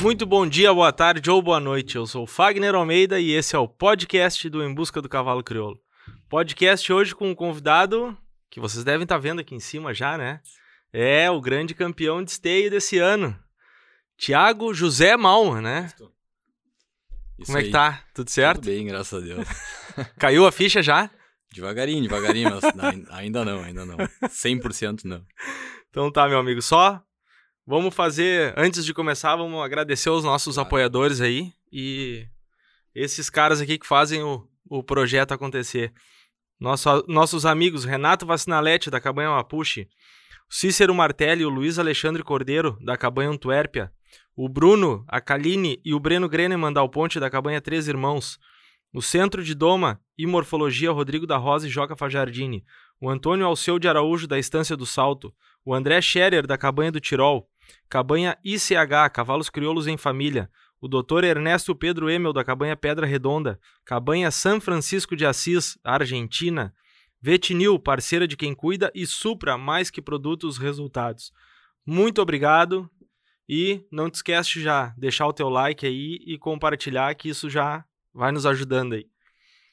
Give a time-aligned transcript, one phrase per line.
[0.00, 1.96] Muito bom dia, boa tarde ou boa noite.
[1.96, 5.42] Eu sou o Fagner Almeida e esse é o podcast do Em Busca do Cavalo
[5.44, 5.78] Crioulo.
[6.28, 8.16] Podcast hoje com um convidado
[8.50, 10.40] que vocês devem estar vendo aqui em cima já, né?
[10.92, 13.38] É o grande campeão de esteio desse ano,
[14.16, 15.92] Tiago José Malma, né?
[17.38, 18.02] Isso Como é que tá?
[18.14, 18.60] Tudo certo?
[18.60, 19.46] Tudo bem, graças a Deus.
[20.18, 21.10] Caiu a ficha já?
[21.52, 23.96] Devagarinho, devagarinho, mas ai- ainda não, ainda não.
[24.24, 25.24] 100% não.
[25.90, 27.02] Então tá, meu amigo, só
[27.70, 30.66] vamos fazer, antes de começar, vamos agradecer aos nossos Claro.
[30.66, 32.26] apoiadores aí e
[32.94, 35.92] esses caras aqui que fazem o, o projeto acontecer.
[36.58, 39.88] Nosso- nossos amigos Renato Vacinalete, da Cabanha Mapuche,
[40.48, 43.92] Cícero Martelli e o Luiz Alexandre Cordeiro, da Cabanha Antuérpia,
[44.36, 48.38] o Bruno, a Kaline e o Breno Greneman da Ponte, da Cabanha Três Irmãos,
[48.92, 52.64] o Centro de Doma e Morfologia Rodrigo da Rosa e Joca Fajardini,
[53.00, 55.32] o Antônio Alceu de Araújo, da Estância do Salto,
[55.64, 57.48] o André Scherer, da Cabanha do Tirol,
[57.88, 61.24] Cabanha ICH, Cavalos Crioulos em Família, o Dr.
[61.24, 66.74] Ernesto Pedro Emel, da Cabanha Pedra Redonda, Cabanha São Francisco de Assis, Argentina,
[67.20, 71.32] Vetinil, parceira de quem cuida, e Supra, mais que produtos, resultados.
[71.84, 72.90] Muito obrigado
[73.48, 77.84] e não te esquece já deixar o teu like aí e compartilhar, que isso já
[78.14, 79.06] vai nos ajudando aí.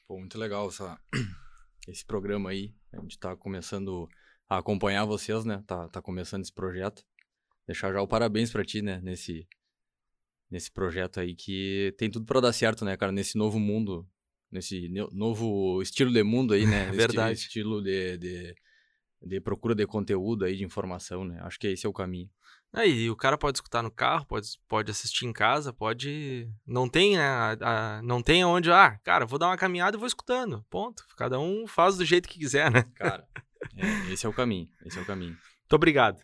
[0.06, 0.98] Pô, muito legal essa,
[1.88, 2.74] esse programa aí.
[2.92, 4.08] A gente tá começando
[4.48, 5.62] a acompanhar vocês, né?
[5.66, 7.04] Tá, tá começando esse projeto.
[7.68, 8.98] Deixar já o parabéns pra ti, né?
[9.02, 9.46] Nesse,
[10.50, 13.12] nesse projeto aí que tem tudo pra dar certo, né, cara?
[13.12, 14.08] Nesse novo mundo,
[14.50, 16.84] nesse ne- novo estilo de mundo aí, né?
[16.88, 17.38] Esti- Verdade.
[17.38, 18.54] Estilo de, de,
[19.22, 21.38] de procura de conteúdo aí, de informação, né?
[21.42, 22.28] Acho que esse é o caminho.
[22.72, 26.50] Aí o cara pode escutar no carro, pode, pode assistir em casa, pode.
[26.66, 27.22] Não tem, né?
[27.26, 27.56] a-
[27.98, 28.70] a- não tem onde.
[28.70, 30.64] Ah, cara, vou dar uma caminhada e vou escutando.
[30.70, 31.02] Ponto.
[31.16, 32.82] Cada um faz do jeito que quiser, né?
[32.94, 33.26] Cara,
[33.76, 34.68] é, esse é o caminho.
[34.84, 35.32] Esse é o caminho.
[35.32, 36.22] Muito obrigado.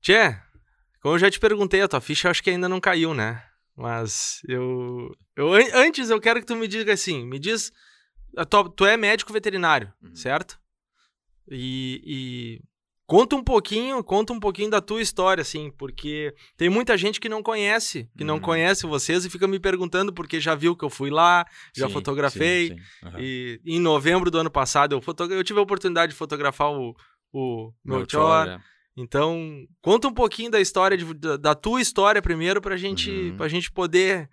[0.00, 0.40] Tchê,
[1.00, 3.42] como eu já te perguntei, a tua ficha acho que ainda não caiu, né?
[3.76, 5.14] Mas eu.
[5.36, 7.72] eu an- antes eu quero que tu me diga assim: me diz.
[8.36, 10.14] a tua- tu é médico veterinário, Uhum.
[10.14, 10.58] certo?
[11.50, 12.60] E, e
[13.06, 17.28] conta um pouquinho, conta um pouquinho da tua história, assim, porque tem muita gente que
[17.28, 18.40] não conhece, que não Uhum.
[18.40, 21.92] conhece vocês e fica me perguntando porque já viu que eu fui lá, já Sim,
[21.92, 22.68] fotografei.
[22.68, 23.06] sim, sim.
[23.08, 23.20] Aham.
[23.20, 26.94] E em novembro do ano passado eu, eu tive a oportunidade de fotografar o,
[27.32, 28.00] o Meu
[28.46, 28.60] né?
[29.00, 33.36] Então, conta um pouquinho da história, de- da, da tua história primeiro pra gente, Uhum.
[33.36, 34.28] pra gente poder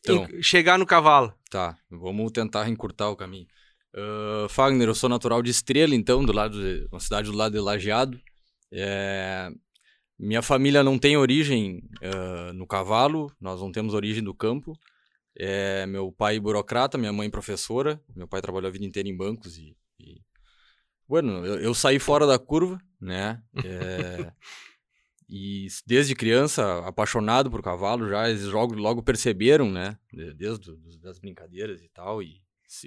[0.00, 0.24] Então.
[0.30, 1.34] en- chegar no cavalo.
[1.50, 3.46] Tá, vamos tentar encurtar o caminho.
[3.94, 7.52] Ah, Fagner, eu sou natural de Estrela, então, do lado de, uma cidade do lado
[7.52, 8.20] de Lajeado.
[8.72, 9.50] É,
[10.18, 14.78] minha família não tem origem ah, no cavalo, nós não temos origem do campo.
[15.40, 18.00] É, meu pai burocrata, minha mãe professora.
[18.14, 19.76] Meu pai trabalhou a vida inteira em bancos e...
[19.98, 20.20] e...
[21.08, 23.42] Bueno, eu, eu saí fora da curva, né?
[23.64, 24.32] É,
[25.28, 29.98] e desde criança, apaixonado por cavalo, já eles logo, logo perceberam, né?
[30.12, 32.22] de- Desde do- das brincadeiras e tal.
[32.22, 32.42] E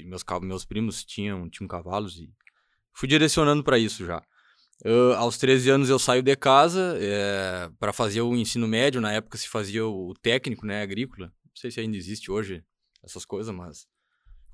[0.06, 2.32] meus, meus primos tinham, tinham cavalos e
[2.94, 4.24] fui direcionando para isso já.
[4.84, 7.00] Eu, aos 13 anos eu saio de casa
[7.80, 9.00] para fazer o ensino médio.
[9.02, 10.82] Na época se fazia o técnico, né?
[10.82, 11.28] Agrícola.
[11.28, 12.64] Não sei se ainda existe hoje
[13.04, 13.86] essas coisas, mas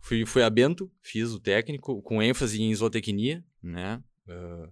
[0.01, 4.01] fui, fui a Bento, fiz o técnico com ênfase em zootecnia, né?
[4.27, 4.69] Ah,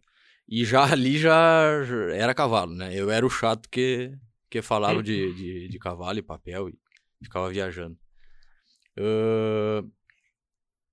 [0.48, 2.94] e já ali já já era cavalo, né?
[2.94, 4.18] Eu era o chato que,
[4.50, 6.78] que falava de, de, de cavalo e papel e
[7.24, 7.98] ficava viajando.
[8.98, 9.84] Ah,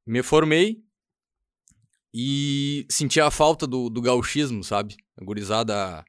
[0.07, 0.83] me formei
[2.15, 4.97] e senti a falta do, do gauchismo, sabe?
[5.17, 6.05] A gurizada,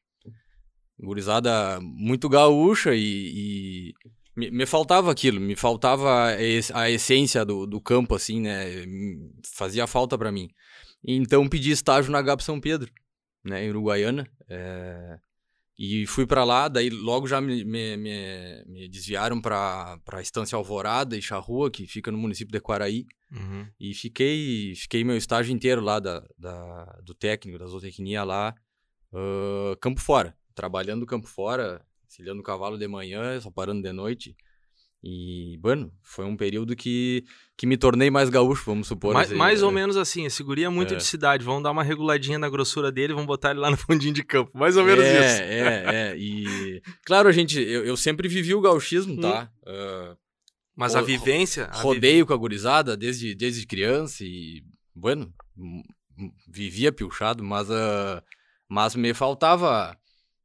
[0.99, 3.93] gurizada muito gaúcha e, e
[4.35, 8.66] me, me faltava aquilo, me faltava a es- a essência do, do campo, assim, né?
[9.55, 10.49] Fazia falta pra mim.
[11.03, 12.91] Então pedi estágio na GAP São Pedro,
[13.44, 14.27] né, em Uruguaiana.
[14.49, 15.17] é,
[15.77, 20.55] E fui pra lá, daí logo já me, me, me- me desviaram pra, pra Estância
[20.55, 23.05] Alvorada e Charrua, que fica no município de Quaraí.
[23.79, 28.53] E fiquei, fiquei meu estágio inteiro lá da, da- do técnico, da zootecnia lá,
[29.13, 30.35] ah, campo fora.
[30.56, 31.83] Trabalhando campo fora,
[32.13, 34.36] cilhando o cavalo de manhã, só parando de noite.
[35.04, 37.25] E, bueno, foi um período que,
[37.57, 39.13] que me tornei mais gaúcho, vamos supor.
[39.13, 39.74] Mais, assim, mais ou é.
[39.74, 40.98] menos assim, esse guri é muito É.
[40.98, 41.44] de cidade.
[41.44, 44.57] Vamos dar uma reguladinha na grossura dele, vamos botar ele lá no fundinho de campo.
[44.57, 45.42] Mais ou menos é, isso.
[45.42, 46.81] É, é, e...
[47.06, 49.51] Claro, gente, eu, eu sempre vivi o gauchismo, tá?
[49.66, 50.16] Ah,
[50.74, 51.66] Mas a vivência.
[51.66, 54.63] a rodeio com a gurizada desde, desde criança e,
[54.95, 55.33] bueno,
[56.48, 58.24] vivia pilchado, mas, ah,
[58.69, 59.98] mas me faltava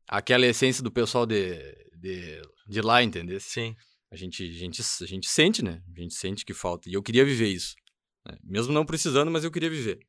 [0.08, 1.56] aquela essência do pessoal de,
[1.96, 3.38] de, de lá, entendeu?
[3.38, 3.76] Sim.
[4.10, 5.82] A gente, a, gente, a gente sente, né?
[5.94, 6.88] A gente sente que falta.
[6.88, 7.74] E eu queria viver isso.
[8.26, 8.38] né?
[8.42, 10.00] Mesmo não precisando, mas eu queria viver.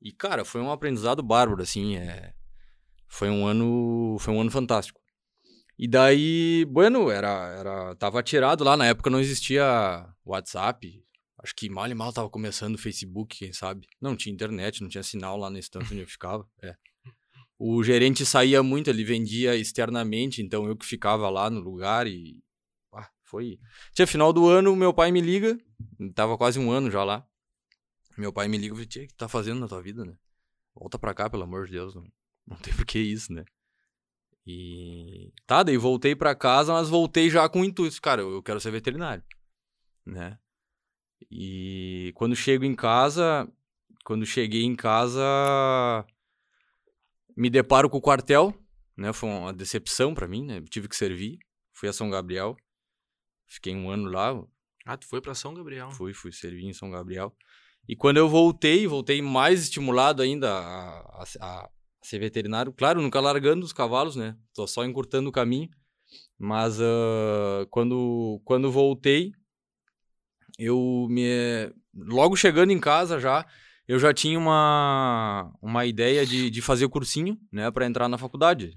[0.00, 1.96] E, cara, foi um aprendizado bárbaro, assim.
[1.96, 2.32] É...
[3.06, 4.16] Foi um ano.
[4.18, 5.00] Foi um ano fantástico.
[5.78, 11.04] E daí, bueno, era, era, tava tirado lá, na época não existia WhatsApp,
[11.42, 13.86] acho que mal e mal tava começando o Facebook, quem sabe.
[14.00, 16.74] Não tinha internet, não tinha sinal lá no instante onde eu ficava, é.
[17.58, 22.42] O gerente saía muito, ele vendia externamente, então eu que ficava lá no lugar e...
[22.92, 23.58] Ah, foi...
[23.94, 25.58] Tinha final do ano, meu pai me liga,
[26.14, 27.26] tava quase um ano já lá.
[28.16, 30.14] Meu pai me liga e falou, o que tá fazendo na tua vida, né?
[30.74, 32.06] Volta pra cá, pelo amor de Deus, não,
[32.46, 33.44] não tem por que isso, né?
[34.46, 38.60] E tá, daí voltei para casa, mas voltei já com o intuito, cara, eu quero
[38.60, 39.24] ser veterinário,
[40.04, 40.38] né?
[41.30, 43.50] E quando chego em casa,
[44.04, 45.20] quando cheguei em casa,
[47.36, 48.54] me deparo com o quartel,
[48.96, 49.12] né?
[49.12, 50.62] Foi uma decepção para mim, né?
[50.70, 51.38] Tive que servir,
[51.72, 52.56] fui a São Gabriel,
[53.46, 54.42] fiquei um ano lá.
[54.84, 55.90] Ah, tu foi para São Gabriel?
[55.90, 57.36] Fui, fui servir em São Gabriel.
[57.88, 61.70] E quando eu voltei, voltei mais estimulado ainda a, a, a
[62.02, 62.72] ser veterinário.
[62.72, 64.36] Claro, nunca largando os cavalos, né?
[64.54, 65.68] Tô só encurtando o caminho.
[66.38, 69.32] Mas uh, quando, quando voltei,
[70.58, 71.72] eu me.
[71.94, 73.46] Logo chegando em casa já,
[73.88, 78.18] eu já tinha uma, uma ideia de, de fazer o cursinho, né, para entrar na
[78.18, 78.76] faculdade.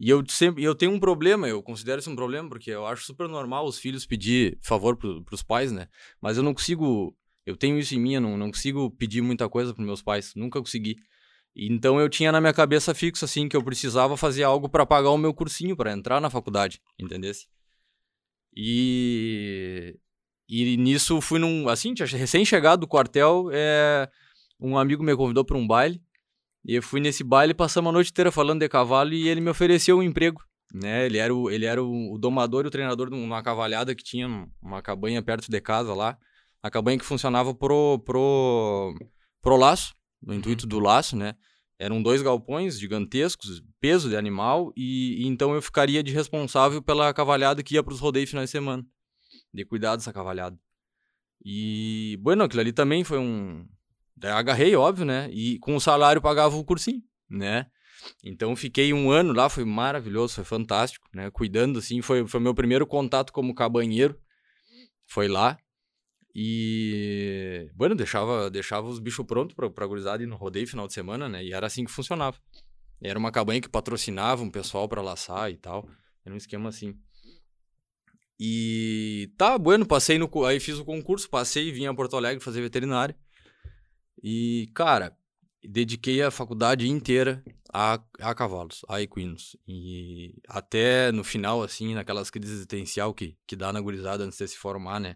[0.00, 3.04] E eu sempre eu tenho um problema, eu considero isso um problema, porque eu acho
[3.04, 5.86] super normal os filhos pedir favor para os pais, né?
[6.20, 7.16] Mas eu não consigo.
[7.46, 10.32] Eu tenho isso em mim, eu não, não consigo pedir muita coisa para meus pais,
[10.34, 10.96] nunca consegui.
[11.54, 15.10] Então eu tinha na minha cabeça fixo assim que eu precisava fazer algo para pagar
[15.10, 17.46] o meu cursinho para entrar na faculdade, entendesse?
[18.56, 19.96] E
[20.48, 24.08] e nisso fui num assim, tinha recém chegado do quartel, é
[24.60, 26.00] um amigo me convidou para um baile
[26.64, 29.50] e eu fui nesse baile, passamos a noite inteira falando de cavalo e ele me
[29.50, 30.42] ofereceu um emprego,
[30.72, 31.06] né?
[31.06, 34.04] Ele era o ele era o, o domador e o treinador de uma cavalhada que
[34.04, 36.16] tinha uma cabanha perto de casa lá,
[36.62, 38.94] a cabanha que funcionava pro pro
[39.40, 41.34] pro laço no intuito do laço, né?
[41.78, 47.12] Eram dois galpões gigantescos, peso de animal, e, e então eu ficaria de responsável pela
[47.12, 48.86] cavalhada que ia para os rodeios finais de semana,
[49.52, 50.58] de cuidar dessa cavalhada.
[51.44, 53.66] E, bueno, aquilo ali também foi um.
[54.22, 55.28] Agarrei, óbvio, né?
[55.32, 57.66] E com o salário pagava o cursinho, né?
[58.24, 61.30] Então fiquei um ano lá, foi maravilhoso, foi fantástico, né?
[61.30, 64.18] Cuidando, assim, foi, foi meu primeiro contato como cabanheiro,
[65.06, 65.58] foi lá.
[66.34, 70.94] E, bueno, deixava, deixava os bichos prontos pra, pra gurizada ir no rodeio final de
[70.94, 71.44] semana, né?
[71.44, 72.38] E era assim que funcionava.
[73.02, 75.88] Era uma cabanha que patrocinava um pessoal para laçar e tal.
[76.24, 76.96] Era um esquema assim.
[78.44, 80.28] E tá, bueno, passei no.
[80.44, 83.14] Aí fiz o concurso, passei, vim a Porto Alegre fazer veterinário.
[84.20, 85.16] E, cara,
[85.62, 87.40] dediquei a faculdade inteira
[87.72, 89.56] a, a cavalos, a equinos.
[89.68, 94.48] E até no final, assim, naquelas crises existencial que, que dá na gurizada antes de
[94.48, 95.14] se formar, né?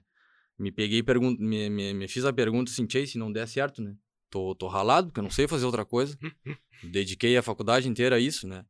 [0.57, 3.83] me peguei e me, me, me, fiz a pergunta assim, Chase, se não der certo,
[3.83, 3.95] né?
[4.31, 6.17] Tô, tô ralado, porque eu não sei fazer outra coisa.
[6.83, 8.65] Dediquei a faculdade inteira a isso, né?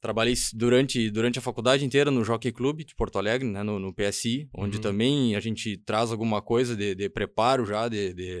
[0.00, 3.62] Trabalhei durante, durante a faculdade inteira no Jockey Club de Porto Alegre, né?
[3.62, 4.82] no, no PSI, onde uhum.
[4.82, 8.40] também a gente traz alguma coisa de, de preparo já, de, de...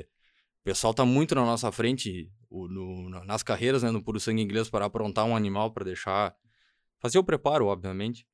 [0.60, 3.90] O pessoal tá muito na nossa frente o, no, nas carreiras, né?
[3.90, 6.34] No Puro Sangue Inglês, para aprontar um animal, para deixar...
[7.00, 8.26] Fazer o preparo, obviamente.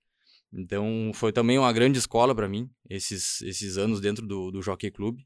[0.56, 4.90] Então, foi também uma grande escola para mim, esses, esses anos dentro do, do Jockey
[4.90, 5.18] Club,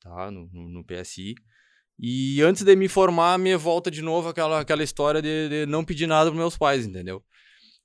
[0.00, 0.30] tá?
[0.30, 1.34] No, no, no, PSI.
[2.02, 5.84] E antes de me formar, me volta de novo aquela, aquela história de, de não
[5.84, 7.22] pedir nada para meus pais, entendeu?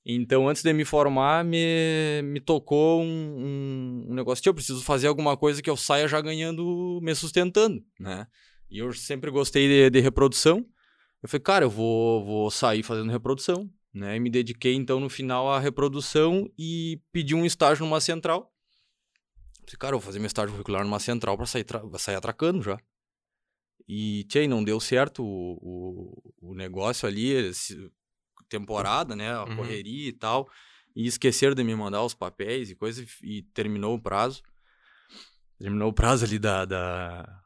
[0.06, 5.08] Então, antes de me formar, me, me tocou um, um, negócio que eu preciso fazer
[5.08, 8.26] alguma coisa que eu saia já ganhando, me sustentando, né?
[8.70, 10.64] E eu sempre gostei de, de reprodução.
[11.22, 13.68] Eu falei, cara, eu vou, vou sair fazendo reprodução.
[13.92, 14.16] Né?
[14.16, 18.52] E me dediquei então no final à reprodução e pedi um estágio numa central.
[19.66, 21.64] Falei, cara, eu vou fazer meu estágio curricular numa central para sair,
[21.98, 22.78] sair atracando já.
[23.88, 25.58] E, tchê, não deu certo o,
[26.40, 27.90] o, o negócio ali, esse,
[28.48, 29.32] temporada, né?
[29.32, 29.56] A uhum.
[29.56, 30.48] correria e tal.
[30.94, 34.42] E esqueceram de me mandar os papéis e coisa, e terminou o prazo.
[35.58, 37.42] Terminou o prazo ali da, da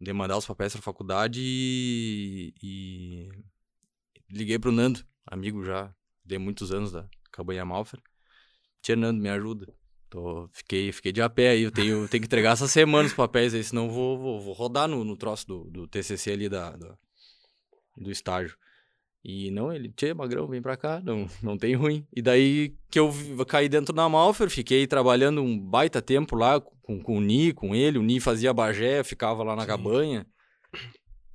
[0.00, 3.28] de mandar os papéis para faculdade e, e
[4.30, 8.00] liguei pro Nando amigo já de muitos anos da Cabanha Malfer.
[8.82, 9.74] Tia Nando, me ajuda.
[10.10, 13.14] Tô, fiquei, fiquei de a pé aí, eu tenho, tenho que entregar essa semana os
[13.14, 16.70] papéis aí, senão vou, vou, vou rodar no, no troço do, do TCC ali da,
[16.70, 16.96] da,
[17.96, 18.56] do estágio.
[19.24, 22.06] E não, ele, tia, magrão, vem pra cá, não, não tem ruim.
[22.14, 23.10] E daí que eu
[23.48, 27.74] caí dentro da Malfer, fiquei trabalhando um baita tempo lá com, com o Ni, com
[27.74, 29.68] ele, o Ni fazia bagé, ficava lá na Sim.
[29.68, 30.26] cabanha.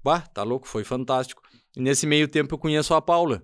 [0.03, 1.41] Bah, tá louco, foi fantástico.
[1.75, 3.43] E nesse meio tempo eu conheço a Paula,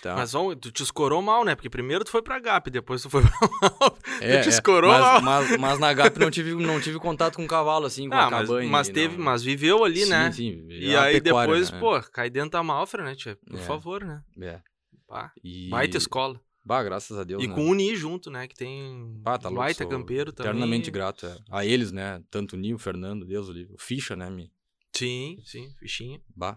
[0.00, 0.14] Tá.
[0.14, 1.54] Mas ó, tu te escorou mal, né?
[1.54, 3.98] Porque primeiro tu foi pra GAP, depois tu foi pra mal.
[4.20, 4.48] É, tu te é.
[4.48, 4.98] escorou é.
[4.98, 5.22] mas, mal.
[5.22, 8.26] Mas, mas, na GAP não tive, não tive contato com o cavalo, assim, com ah,
[8.26, 8.70] a cabanha.
[8.70, 9.24] Mas, teve, não.
[9.24, 10.32] mas viveu ali, sim, né?
[10.32, 11.78] Sim, E aí depois, né?
[11.78, 13.36] pô, cai dentro da Malfra, né, tia?
[13.48, 13.62] Por é.
[13.62, 14.22] favor, né?
[14.40, 14.60] É.
[15.06, 15.68] Pá, e...
[15.68, 16.40] Baita escola.
[16.64, 17.54] Bah, graças a Deus, E né?
[17.54, 18.46] com o Uni junto, né?
[18.46, 20.52] Que tem Ah, tá louco, baita campeiro também.
[20.52, 21.36] Eternamente grato é.
[21.50, 22.22] a eles, né?
[22.30, 23.48] Tanto o Ninho, o Fernando, Deus.
[23.48, 24.30] O Ficha, né?
[24.30, 24.52] Me...
[24.94, 26.20] Sim, sim, fichinha.
[26.34, 26.56] Bah.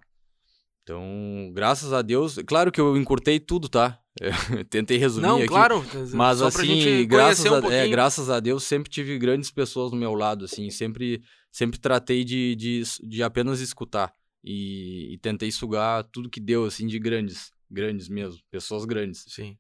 [0.86, 2.38] Então, graças a Deus.
[2.46, 4.00] Claro que eu encurtei tudo, tá?
[4.56, 5.48] Eu tentei resumir Não, aqui.
[5.48, 5.84] claro.
[6.14, 10.14] Mas assim, graças um a, é, graças a Deus, sempre tive grandes pessoas do meu
[10.14, 16.30] lado, assim, sempre, sempre tratei de, de, de apenas escutar e, e tentei sugar tudo
[16.30, 19.26] que deu, assim, de grandes, grandes mesmo, pessoas grandes.
[19.28, 19.58] Sim.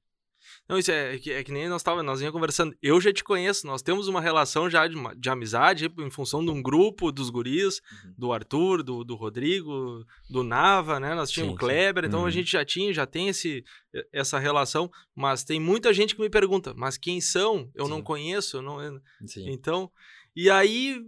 [0.67, 2.75] Não, isso é, é que, é que nem nós tava, nós vinha conversando.
[2.81, 6.49] Eu já te conheço, nós temos uma relação já de, de amizade em função de
[6.49, 8.13] um grupo dos guris, Uhum.
[8.17, 11.13] do Arthur, do, do Rodrigo, do Nava, né?
[11.13, 12.25] Nós tínhamos Sim, o Kleber, então Uhum.
[12.25, 13.63] a gente já tinha, já tem esse,
[14.11, 17.69] essa relação, mas tem muita gente que me pergunta, mas quem são?
[17.75, 18.03] Eu não Sim.
[18.03, 18.79] conheço, eu não,
[19.27, 19.49] Sim.
[19.51, 19.91] então,
[20.35, 20.99] e aí,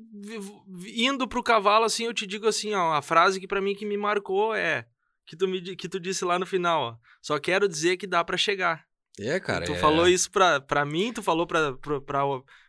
[0.96, 3.86] indo pro cavalo, assim, eu te digo assim, ó, a frase que pra mim que
[3.86, 4.86] me marcou é,
[5.26, 8.24] que tu, me, que tu disse lá no final, ó, só quero dizer que dá
[8.24, 8.86] pra chegar.
[9.19, 9.65] É, cara.
[9.65, 12.24] tu é- falou isso pra, pra mim, tu falou pra, pra, pra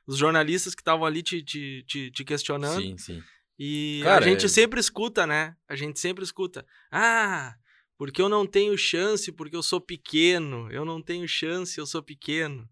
[0.07, 3.23] os jornalistas que estavam ali te, te, te, te questionando, Sim, sim.
[3.59, 5.55] e Cara, a gente é- sempre escuta, né?
[5.69, 7.55] A gente sempre escuta, ah...
[7.99, 10.71] Porque eu não tenho chance, porque eu sou pequeno.
[10.71, 12.69] Eu não tenho chance, eu sou pequeno.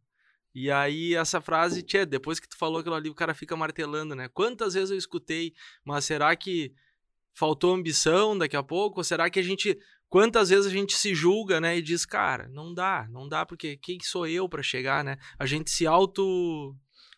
[0.55, 4.15] E aí, essa frase, tchê, depois que tu falou aquilo ali, o cara fica martelando,
[4.15, 4.29] né?
[4.33, 5.53] Quantas vezes eu escutei,
[5.85, 6.73] mas será que
[7.35, 9.01] faltou ambição daqui a pouco?
[9.01, 9.77] Ou será que a gente.
[10.09, 11.77] Quantas vezes a gente se julga, né?
[11.77, 15.19] E diz, cara, não dá, não dá, porque quem que sou eu pra chegar, né?
[15.39, 16.77] A gente se auto.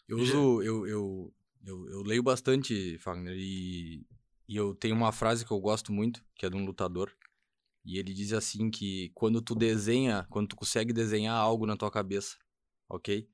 [0.08, 4.06] Eu uso, eu, eu, eu, eu leio bastante, Fagner, e,
[4.48, 7.14] e eu tenho uma frase que eu gosto muito, que é de um lutador,
[7.84, 11.90] e ele diz assim que quando tu desenha, quando tu consegue desenhar algo na tua
[11.90, 12.36] cabeça,
[12.88, 13.28] ok?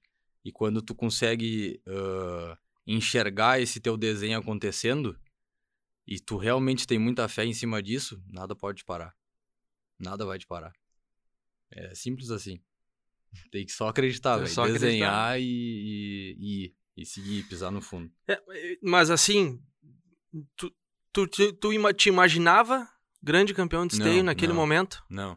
[0.44, 5.18] E quando tu consegue ah, enxergar esse teu desenho acontecendo,
[6.06, 9.14] e tu realmente tem muita fé em cima disso, nada pode parar.
[9.98, 10.72] Nada vai te parar.
[11.70, 12.60] É simples assim.
[13.50, 14.86] Tem que só acreditar, É só acreditar.
[14.86, 16.74] Desenhar e, e, e ir.
[16.96, 18.08] E seguir, pisar no fundo.
[18.28, 18.40] É,
[18.80, 19.60] mas assim,
[20.56, 20.72] tu,
[21.12, 22.88] tu, tu, tu te imaginava
[23.20, 24.60] grande campeão de esteio Não, naquele não.
[24.60, 25.02] momento?
[25.10, 25.36] Não.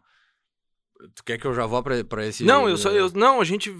[1.16, 2.44] Tu quer que eu já vá pra, pra esse.
[2.44, 2.92] Não, eu só.
[2.92, 3.72] Eu, não, a gente.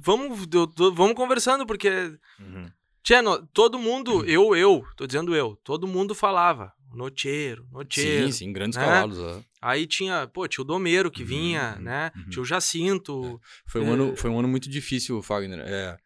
[0.00, 2.70] Vamos, eu vamos conversando, porque Uhum.
[3.02, 8.26] Tchê, no- todo mundo, eu, eu, tô dizendo eu, todo mundo falava, noteiro, noteiro.
[8.26, 8.84] Sim, sim, grandes né?
[8.84, 9.18] cavalos.
[9.20, 9.40] ó.
[9.66, 12.12] Aí tinha, pô, tinha o Domero que Uhum, vinha, uhum, né?
[12.16, 12.28] uhum.
[12.30, 13.40] Tinha o Jacinto.
[13.66, 13.92] Foi um, É.
[13.94, 15.58] ano, foi um ano muito difícil, Fagner.
[15.60, 15.96] É,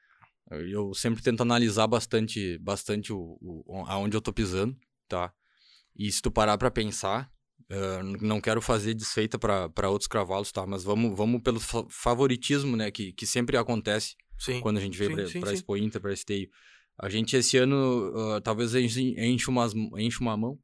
[0.51, 4.75] eu sempre tento analisar bastante, bastante o, o, aonde eu tô pisando,
[5.07, 5.33] tá?
[5.95, 7.31] E se tu parar pra pensar,
[7.69, 10.67] eh, não quero fazer desfeita pra outros cavalos, tá?
[10.67, 12.91] Mas vamos, vamos pelo fa- favoritismo, né?
[12.91, 14.61] Que, que sempre acontece Sim.
[14.61, 15.41] quando a gente veio sim.
[15.45, 16.49] Expo Inter, pra Esteio.
[16.99, 20.59] A gente esse ano, ah, talvez a gente enche, umas, enche uma mão,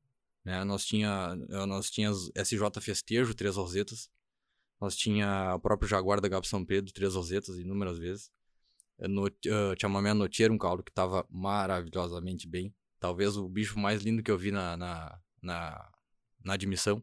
[0.47, 0.63] né?
[0.65, 4.09] Nós tinha, ah, nós tínhamos SJ Festejo, três rosetas.
[4.81, 8.31] Nós tinha o próprio Jaguar da Gabi São Pedro, três rosetas, inúmeras vezes.
[9.01, 9.31] Eh, No, uh,
[9.81, 12.73] Chamamé Notiero, um cavalo que tava maravilhosamente bem.
[13.01, 15.91] Talvez o bicho mais lindo que eu vi na, na, na,
[16.45, 17.03] na admissão.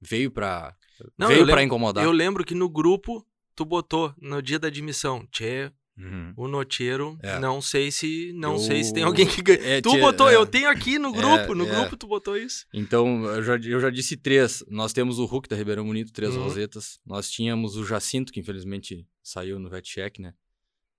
[0.00, 0.76] Veio pra,
[1.16, 2.04] Não, veio pra lembro- incomodar.
[2.04, 6.34] Eu lembro que no grupo tu botou no dia da admissão, Tchê, Uhum.
[6.36, 7.38] o noteiro, É.
[7.38, 9.58] não sei se, não Eu- sei se tem alguém que ganha.
[9.78, 10.34] É, tu botou, é.
[10.34, 11.70] eu tenho aqui no grupo, no é.
[11.74, 12.66] grupo tu botou isso.
[12.74, 14.62] Então, eu já, eu já disse três.
[14.68, 16.42] Nós temos o Hulk da Ribeirão Bonito, três Uhum.
[16.42, 17.00] rosetas.
[17.06, 20.34] Nós tínhamos o Jacinto, que infelizmente saiu no VetCheck, né?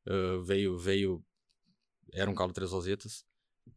[0.08, 1.24] Ah, veio, veio...
[2.13, 3.24] Era um calo três rosetas.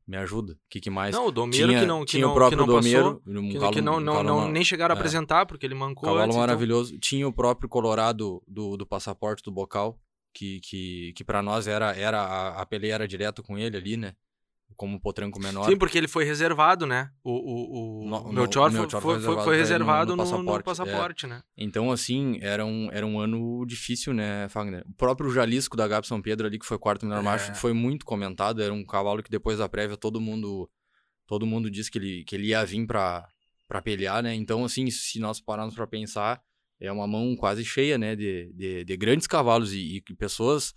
[0.06, 0.52] Me ajuda.
[0.54, 1.14] O que, que mais?
[1.14, 3.48] Não, o Domero tinha, que não, que tinha não, o próprio que não passou, um
[3.50, 4.98] que, calo- que não, um não, não- nem chegaram a é.
[4.98, 6.96] apresentar, porque ele mancou Cavalo antes, então- maravilhoso.
[6.98, 10.00] Tinha o próprio Colorado do, do passaporte do Bocal,
[10.32, 13.96] que, que, que para nós era, era a, a peleia era direto com ele ali,
[13.96, 14.14] né?
[14.76, 15.68] Como potranco menor.
[15.68, 17.10] Sim, porque ele foi reservado, né?
[17.24, 20.30] O, o, o, No- o Melchior foi, foi, reservado foi no- reservado no no, no
[20.30, 21.28] passaporte, passaporte, é.
[21.28, 21.42] né?
[21.56, 24.82] Então, assim, era um, era um ano difícil, né, Fagner?
[24.88, 27.24] O próprio Jalisco da Gabi São Pedro ali, que foi quarto melhor É.
[27.24, 28.62] macho, foi muito comentado.
[28.62, 30.70] Era um cavalo que depois da prévia todo mundo
[31.26, 33.26] todo mundo disse que ele, que ele ia vir pra,
[33.68, 34.34] pra pelear, né?
[34.34, 36.40] Então, assim, se nós pararmos pra pensar,
[36.80, 40.72] é uma mão quase cheia, né, de, de, de grandes cavalos e, e pessoas,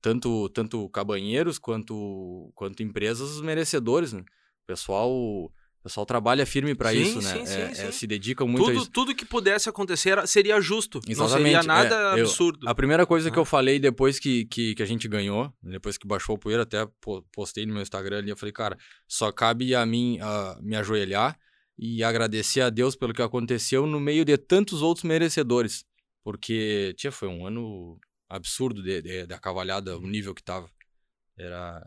[0.00, 4.20] tanto, tanto cabanheiros quanto, quanto empresas merecedores, né?
[4.20, 7.32] O pessoal, o pessoal trabalha firme Sim, isso, né?
[7.38, 7.92] sim, sim, É- é, sim.
[7.92, 8.90] se dedicam muito a Tudo, isso.
[8.90, 11.00] tudo que pudesse acontecer seria justo.
[11.06, 12.66] Não seria Exatamente, nada é, eu- absurdo.
[12.66, 13.42] A primeira coisa que Ah.
[13.42, 16.86] eu falei depois que, que, que a gente ganhou, depois que baixou o poeira, até
[17.02, 20.74] po- postei no meu Instagram ali, eu falei, cara, só cabe a mim ah, me
[20.76, 21.38] ajoelhar
[21.78, 25.84] e agradecer a Deus pelo que aconteceu no meio de tantos outros merecedores.
[26.22, 30.70] Porque, tia, foi um ano absurdo de, de, da cavalhada, o nível que tava.
[31.36, 31.86] Era.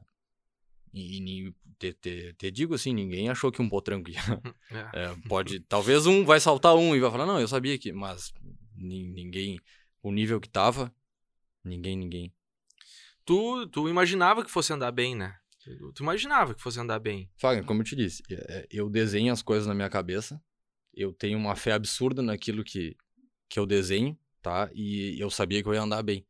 [0.94, 4.20] E, e te, te, te digo assim, ninguém achou que um potranco ia,
[4.94, 5.03] É.
[5.06, 5.60] é, pode.
[5.62, 7.91] Talvez um vai saltar um e vai falar, não, eu sabia que.
[7.91, 8.34] Mas
[8.75, 9.60] nin- ninguém.
[10.03, 10.94] O nível que tava.
[11.63, 12.32] Ninguém, ninguém.
[13.25, 15.36] Tu, tu imaginava que fosse andar bem, né?
[15.93, 17.29] Tu, imaginava que fosse andar bem.
[17.38, 20.41] Fagner, como eu te disse, é, é, eu desenho as coisas na minha cabeça,
[20.93, 22.95] eu tenho uma fé absurda naquilo que,
[23.50, 24.69] que eu desenho, tá?
[24.74, 26.25] E eu sabia que eu ia andar bem.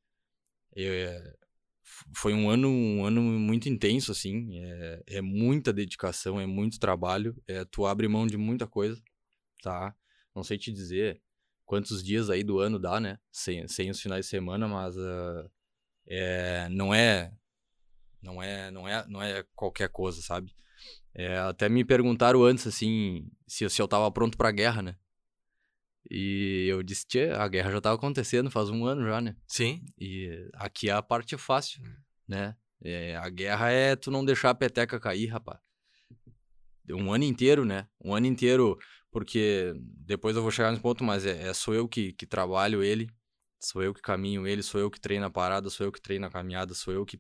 [0.75, 1.35] Eu, é,
[2.15, 4.59] foi um ano, um ano muito intenso, assim.
[4.59, 7.35] É, é, muita dedicação, é muito trabalho.
[7.47, 9.01] É, tu abre mão de muita coisa,
[9.61, 9.95] tá?
[10.35, 11.21] Não sei te dizer
[11.65, 13.19] quantos dias aí do ano dá, né?
[13.31, 15.49] Sem, sem os finais de semana, mas uh,
[16.07, 17.33] é, não é
[18.27, 20.53] não é não é não é qualquer coisa, sabe?
[21.15, 24.95] É, até me perguntaram antes assim se, se eu tava pronto para a guerra, né?
[26.09, 29.35] E eu disse, Tchê, a guerra já tava acontecendo faz um ano já, né?
[29.47, 29.83] Sim.
[29.99, 31.95] E aqui é a parte fácil, hum.
[32.27, 32.55] né?
[32.81, 35.59] É, a guerra é tu não deixar a peteca cair, rapaz.
[36.89, 37.87] Um ano inteiro, né?
[38.01, 38.77] Um ano inteiro,
[39.11, 42.81] porque depois eu vou chegar nesse ponto, mas é, é sou eu que, que trabalho
[42.81, 43.09] ele,
[43.59, 46.25] sou eu que caminho ele, sou eu que treino a parada, sou eu que treino
[46.25, 47.19] a caminhada, sou eu que,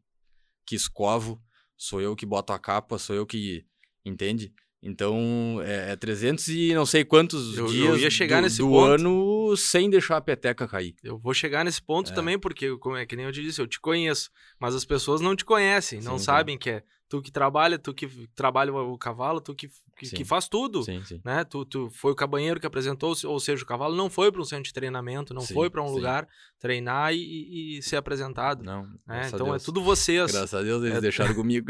[0.67, 1.41] que escovo,
[1.77, 3.65] sou eu que boto a capa, sou eu que.
[4.05, 4.53] Entende?
[4.81, 8.59] Então, é, é 300 e não sei quantos eu, dias eu ia chegar do, nesse
[8.59, 8.91] do ponto.
[8.91, 10.95] ano sem deixar a peteca cair.
[11.03, 12.13] Eu vou chegar nesse ponto é.
[12.13, 15.19] também, porque, como é que nem eu te disse, eu te conheço, mas as pessoas
[15.19, 18.97] não te conhecem, não sim, sabem que é tu que trabalha, tu que trabalha o
[18.97, 21.21] cavalo, tu que, que, que faz tudo, sim, sim.
[21.23, 21.43] né?
[21.43, 24.45] Tu, tu foi o cabanheiro que apresentou, ou seja, o cavalo não foi para um
[24.45, 26.27] centro de treinamento, não sim, foi para um lugar
[26.59, 28.63] treinar e, e, ser apresentado.
[28.63, 29.29] Não, né?
[29.33, 30.31] Então é tudo vocês.
[30.31, 31.01] Graças a Deus eles é...
[31.01, 31.67] deixaram comigo.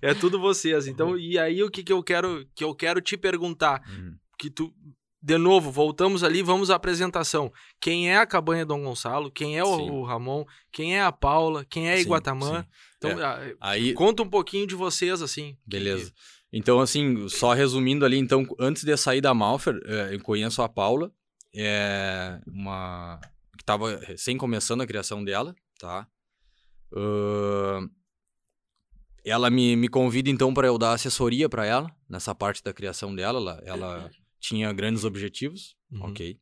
[0.00, 0.86] é tudo vocês.
[0.86, 4.16] Então, e aí o que, que eu quero que eu quero te perguntar, uhum.
[4.38, 4.72] que tu
[5.22, 7.52] de novo, voltamos ali, vamos à apresentação.
[7.80, 9.30] Quem é a Cabanha Dom Gonçalo?
[9.30, 10.44] Quem é o, o Ramon?
[10.72, 11.64] Quem é a Paula?
[11.64, 12.62] Quem é a Iguatamã?
[12.62, 13.54] Sim, Então, é.
[13.60, 13.94] aí...
[13.94, 15.56] conta um pouquinho de vocês, assim.
[15.64, 16.10] Beleza.
[16.10, 16.58] Que...
[16.58, 20.68] Então, assim, só resumindo ali, então, antes de sair da Malfer, é, eu conheço a
[20.68, 21.12] Paula,
[21.54, 23.20] é uma
[23.56, 26.06] que estava recém começando a criação dela, tá?
[26.92, 27.88] Uh...
[29.24, 33.14] Ela me, me convida, então, para eu dar assessoria para ela, nessa parte da criação
[33.14, 33.38] dela.
[33.38, 34.10] Ela, ela
[34.42, 36.10] tinha grandes objetivos, uhum.
[36.10, 36.38] ok.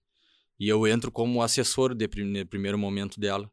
[0.58, 3.50] E eu entro como assessor de prim primeiro momento dela.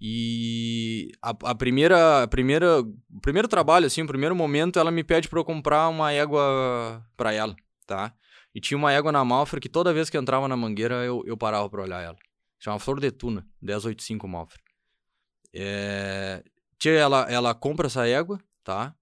[0.00, 5.02] E a, a, primeira, a primeira, o primeiro trabalho, assim, o primeiro momento, ela me
[5.02, 8.14] pede para eu comprar uma égua para ela, tá?
[8.54, 11.36] E tinha uma égua na Malfre que toda vez que entrava na mangueira eu, eu
[11.36, 12.16] parava para olhar ela.
[12.60, 14.62] Chama Flor de Tuna, 1085 Malfre.
[15.52, 16.44] É...
[16.78, 18.94] Tia, ela, ela compra essa égua, tá?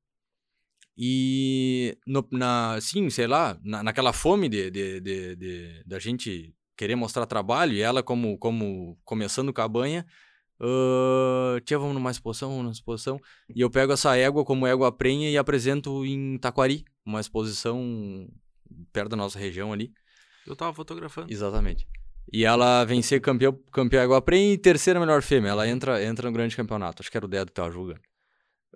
[0.96, 6.54] E, no, na, assim, sei lá, na, naquela fome de, de, de, de, da gente
[6.76, 10.06] querer mostrar trabalho, e ela como, como começando cabanha,
[10.61, 13.20] uh, tia, vamos numa exposição, vamos numa exposição,
[13.54, 18.28] e eu pego essa égua como égua prenha e apresento em Taquari, uma exposição
[18.92, 19.92] perto da nossa região ali.
[20.46, 21.32] Eu tava fotografando.
[21.32, 21.87] Exatamente.
[22.32, 25.50] E ela vem ser campeã, campeã égua prenha e terceira melhor fêmea.
[25.50, 27.02] Ela entra, entra no grande campeonato.
[27.02, 28.00] Acho que era o Dedo que tava julgando.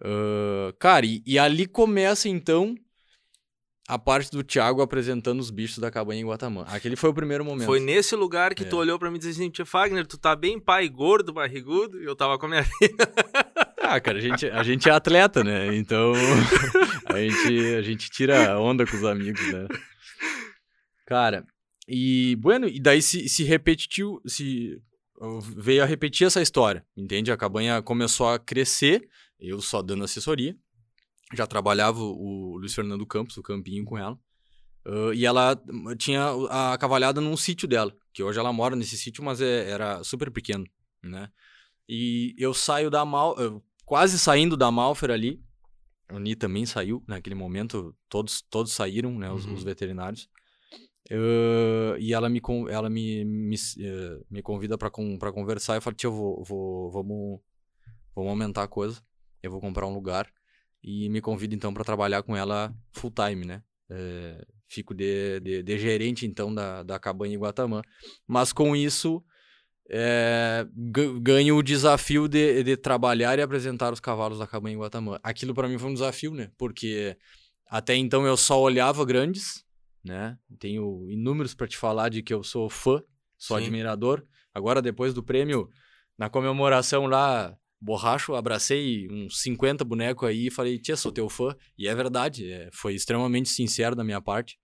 [0.01, 2.75] Uh, cara, e, e, ali começa então
[3.87, 6.65] a parte do Thiago apresentando os bichos da cabanha em Guatamã.
[6.69, 7.67] Aquele foi o primeiro momento.
[7.67, 8.67] Foi nesse lugar que é.
[8.67, 12.01] tu olhou para mim e disse assim: Tia Fagner, tu tá bem pai gordo, barrigudo?
[12.01, 12.67] E eu tava com a minha
[13.83, 15.75] ah, cara, a gente, a gente é atleta, né?
[15.77, 16.13] Então
[17.07, 19.67] a gente, a gente tira onda com os amigos, né?
[21.07, 21.45] Cara,
[21.87, 24.81] e bueno, e daí se, se repetiu, se
[25.57, 27.31] veio a repetir essa história, entende?
[27.31, 29.07] A cabanha começou a crescer
[29.41, 30.57] eu só dando assessoria.
[31.35, 34.19] Já trabalhava o Luiz Fernando Campos, o Campinho, com ela.
[34.87, 35.61] Uh, e ela
[35.99, 40.03] tinha a cavalhada num sítio dela, que hoje ela mora nesse sítio, mas é, era
[40.03, 40.65] super pequeno,
[41.03, 41.31] né?
[41.89, 43.37] E eu saio da Mal,
[43.85, 45.43] quase saindo da Malfer ali,
[46.09, 49.55] a Ani também saiu naquele momento, todos, todos saíram, né, os, uhum.
[49.55, 50.29] os veterinários.
[51.11, 55.75] Uh, e ela me, ela me, me, uh, me convida para conversar.
[55.75, 57.41] Eu falei, tia, eu vou, vou, vamos,
[58.15, 59.03] vamos aumentar a coisa
[59.43, 60.31] eu vou comprar um lugar
[60.83, 63.63] e me convido então para trabalhar com ela full time, né?
[63.89, 67.83] É, fico de, de, de, gerente então da, da cabanha em Guatamã.
[68.27, 69.23] Mas com isso
[69.89, 70.67] é,
[71.21, 75.19] ganho o desafio de, de trabalhar e apresentar os cavalos da cabanha em Guatamã.
[75.23, 76.51] Aquilo para mim foi um desafio, né?
[76.57, 77.17] Porque
[77.67, 79.65] até então eu só olhava grandes,
[80.05, 80.39] né?
[80.59, 83.03] Tenho inúmeros para te falar de que eu sou fã,
[83.37, 83.65] sou Sim.
[83.65, 84.25] admirador.
[84.55, 85.69] Agora depois do prêmio
[86.17, 91.57] na comemoração lá borracho, abracei uns 50 bonecos aí e falei, tia, sou teu fã.
[91.79, 94.59] E é verdade, é, foi extremamente sincero da minha parte.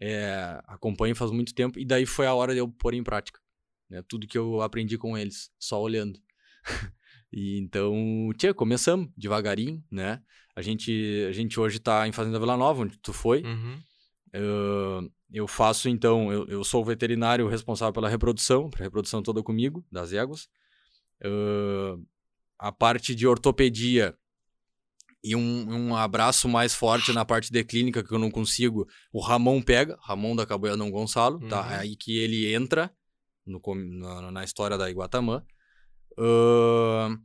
[0.00, 3.40] É, acompanho faz muito tempo e daí foi a hora de eu pôr em prática.
[3.88, 4.02] Né?
[4.08, 6.20] Tudo que eu aprendi com eles, só olhando.
[7.32, 7.94] e então,
[8.36, 10.22] tia, começamos devagarinho, né?
[10.54, 13.42] A gente, a gente hoje está em Fazenda Vila Nova, onde tu foi.
[13.42, 13.82] Uhum.
[14.34, 19.42] Uh, eu faço, então, eu, eu sou o veterinário responsável pela reprodução, para reprodução toda
[19.42, 20.46] comigo, das éguas.
[21.24, 22.04] Uh,
[22.58, 24.14] a parte de ortopedia
[25.24, 29.20] e um, um abraço mais forte na parte de clínica que eu não consigo, o
[29.20, 31.62] Ramon pega, Ramon da Caboiadão Gonçalo, tá?
[31.64, 31.70] Uhum.
[31.70, 32.90] É aí que ele entra
[33.46, 35.44] no, na, na história da Iguatamã.
[36.18, 37.16] Ahn,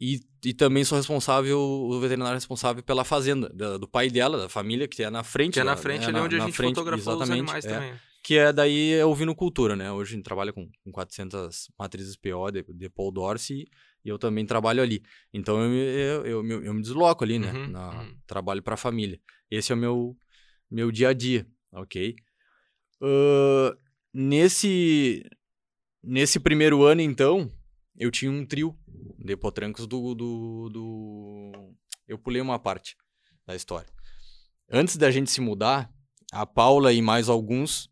[0.00, 4.48] e, e também sou responsável, o veterinário responsável pela fazenda, da- do pai dela, da
[4.48, 5.54] família, que é na frente.
[5.54, 7.30] Que é na lá, frente é ali na- onde a na gente frente, fotografou os
[7.30, 7.68] animais é.
[7.74, 7.94] também.
[8.22, 9.90] Que é daí é ovinocultura, né?
[9.90, 13.66] Hoje a gente trabalha com, com 400 matrizes PO de, de Paul Dorsey
[14.04, 15.02] e eu também trabalho ali.
[15.32, 17.52] Então eu, eu, eu, eu me desloco ali, né?
[17.52, 18.16] Uhum, Na, uhum.
[18.26, 19.20] Trabalho para a família.
[19.50, 20.16] Esse é o meu,
[20.70, 22.14] meu dia a dia, ok?
[23.02, 23.76] Ahn,
[24.12, 25.24] nesse,
[26.02, 27.50] nesse primeiro ano, então,
[27.96, 28.76] eu tinha um trio
[29.18, 31.74] de potrancos do, do, do...
[32.06, 32.96] Eu pulei uma parte
[33.46, 33.88] da história.
[34.70, 35.92] Antes da gente se mudar,
[36.32, 37.90] a Paula e mais alguns,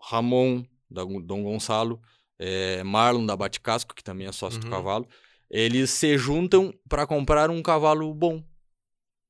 [0.00, 2.00] Ramon, da Dom Gonçalo,
[2.38, 4.70] eh, Marlon da Baticasco, que também é sócio do Uhum.
[4.70, 5.08] cavalo,
[5.50, 8.42] eles se juntam para comprar um cavalo bom.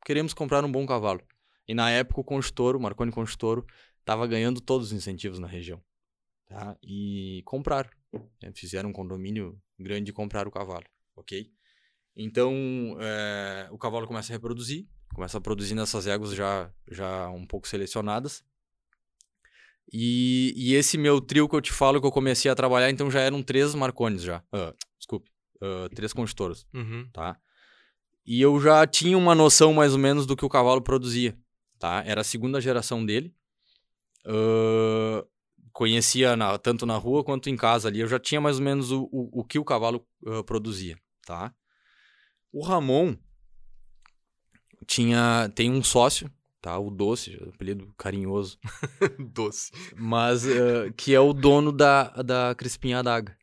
[0.04, 1.22] Queremos comprar um bom cavalo.
[1.66, 3.66] E na época o Constoro, o Marconi Constoro,
[4.00, 5.82] estava ganhando todos os incentivos na região.
[6.46, 6.76] Tá?
[6.82, 7.88] E compraram.
[8.42, 8.52] né?
[8.54, 10.84] Fizeram um condomínio grande e compraram o cavalo.
[11.16, 11.50] Ok?
[12.16, 12.52] Então,
[13.00, 17.68] eh, o cavalo começa a reproduzir, começa a produzir nessas éguas já, já um pouco
[17.68, 18.44] selecionadas.
[19.92, 23.10] E, e esse meu trio que eu te falo que eu comecei a trabalhar, então
[23.10, 24.42] já eram três Marcones já.
[24.52, 25.30] Ah, desculpe.
[25.60, 27.08] Ah, três Constoros Uhum.
[27.12, 27.36] tá?
[28.26, 31.36] E eu já tinha uma noção mais ou menos do que o cavalo produzia,
[31.78, 32.02] tá?
[32.06, 33.34] Era a segunda geração dele.
[34.24, 35.22] Ahn,
[35.72, 38.00] conhecia na- tanto na rua quanto em casa ali.
[38.00, 40.96] Eu já tinha mais ou menos o, o, o que o cavalo ah, produzia,
[41.26, 41.52] tá?
[42.52, 43.16] O Ramon
[44.86, 46.78] tinha tem um sócio, tá?
[46.78, 48.58] O Doce, apelido carinhoso,
[49.18, 49.72] Doce.
[49.96, 53.36] mas ah, que é o dono da, da Crispinha Adaga,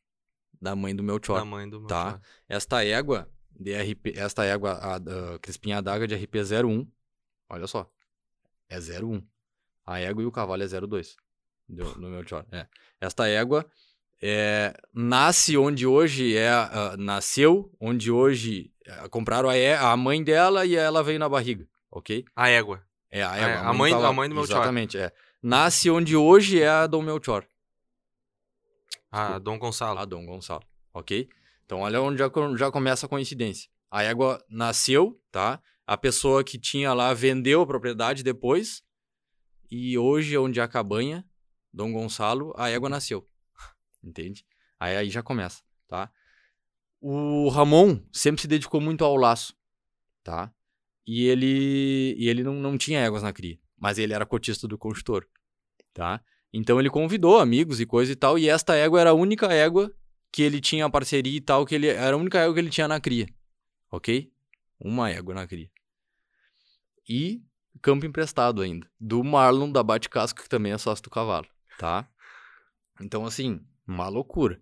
[0.61, 1.39] da mãe do meu chor.
[1.39, 2.19] Da mãe do meu Tá.
[2.47, 6.87] Esta égua de RP, esta égua a, a Crispinha Adaga de RP01,
[7.49, 7.89] olha só,
[8.69, 9.21] é 01.
[9.85, 11.15] A égua e o cavalo é 02
[11.67, 12.45] do, no meu chor.
[12.51, 12.67] É.
[12.99, 13.65] Esta égua
[14.21, 20.23] é, nasce onde hoje é ah, nasceu, onde hoje ah, compraram a, é- a mãe
[20.23, 22.25] dela e ela veio na barriga, ok?
[22.35, 22.83] A égua.
[23.09, 23.69] É a É, égua.
[23.69, 24.57] a mãe- do a mãe do Melchior.
[24.57, 25.11] Exatamente, é.
[25.41, 27.45] Nasce onde hoje é a Dom Melchior.
[29.17, 29.99] A Dom Gonçalo.
[29.99, 31.27] A Dom Gonçalo, ok?
[31.65, 33.69] Então olha onde já, já começa a coincidência.
[33.89, 35.61] A égua nasceu, tá?
[35.85, 38.83] A pessoa que tinha lá vendeu a propriedade depois
[39.71, 41.25] e hoje onde é a cabanha,
[41.73, 43.27] Dom Gonçalo, a égua nasceu.
[44.03, 44.45] Entende?
[44.79, 46.11] Aí, aí já começa, tá?
[47.01, 49.55] O Ramon sempre se dedicou muito ao laço,
[50.23, 50.53] tá?
[51.05, 54.77] E ele, e ele não, não tinha éguas na cria, mas ele era cotista do
[54.77, 55.25] construtor,
[55.93, 56.21] tá?
[56.53, 59.93] Então ele convidou amigos e coisa e tal, e esta égua era a única égua
[60.31, 62.87] que ele tinha parceria e tal, que ele era a única égua que ele tinha
[62.87, 63.27] na cria.
[63.91, 64.31] Ok?
[64.79, 65.69] Uma égua na cria.
[67.07, 67.41] E
[67.81, 68.87] campo emprestado ainda.
[68.99, 71.47] Do Marlon da Bate Casco, que também é sócio do cavalo.
[71.77, 72.07] Tá?
[72.99, 74.59] Então, assim, uma loucura.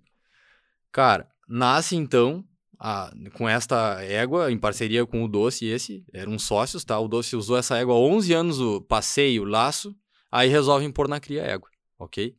[0.92, 2.44] Cara, nasce então
[2.80, 7.00] a- com esta égua, em parceria com o Doce, esse, eram sócios, tá?
[7.00, 9.96] O Doce usou essa égua há 11 anos, o passeio, o laço,
[10.32, 12.36] aí resolvem pôr na cria égua, ok?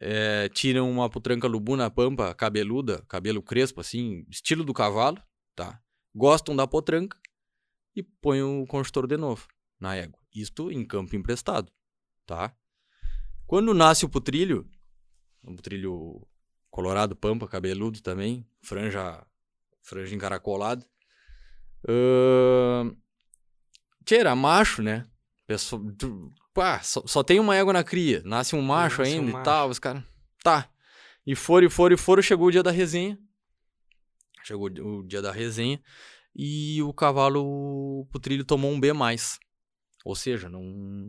[0.00, 5.20] É, tiram uma putranca lubuna pampa cabeluda, cabelo crespo, assim, estilo do cavalo,
[5.56, 5.82] tá?
[6.14, 7.18] Gostam da potranca
[7.96, 9.48] e põem o construtor de novo
[9.80, 10.18] na égua.
[10.34, 11.72] Isto em campo emprestado,
[12.26, 12.54] tá?
[13.46, 14.70] Quando nasce o putrilho,
[15.44, 16.26] um putrilho
[16.70, 19.26] colorado pampa, cabeludo também, franja,
[19.82, 20.84] franja encaracolada.
[24.04, 25.08] Tchê, era macho, né?
[25.46, 25.82] Pessoa,
[26.58, 29.42] pá, só, só tem uma égua na cria, nasce um macho Nasce um ainda macho.
[29.42, 30.02] e tal, os caras.
[30.42, 30.68] Tá.
[31.24, 33.16] E foram, e foram, e foram, chegou o dia da resenha.
[34.42, 35.80] Chegou o dia da resenha
[36.34, 38.88] e o cavalo, o putrilho tomou um B+.
[40.04, 40.62] Ou seja, não,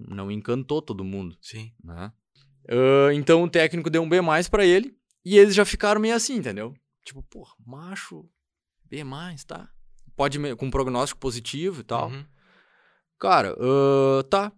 [0.08, 1.74] não encantou todo mundo Sim.
[1.84, 2.12] né?
[2.70, 6.14] Ah, então o técnico deu um B mais pra ele e eles já ficaram meio
[6.14, 6.76] assim, entendeu?
[7.04, 8.30] Tipo, pô, macho,
[8.86, 9.68] B mais, tá?
[10.16, 12.10] Pode com prognóstico positivo e tal.
[12.10, 12.24] Uhum.
[13.18, 14.54] Cara, ah, tá.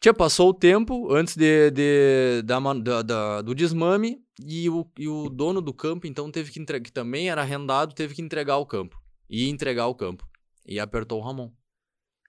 [0.00, 5.08] Tia, passou o tempo antes de, de- da da- da- do desmame e o, e
[5.08, 8.58] o dono do campo, então, teve que entregar, que também era arrendado, teve que entregar
[8.58, 9.00] o campo.
[9.28, 10.28] E entregar o campo.
[10.64, 11.52] E apertou o Ramon.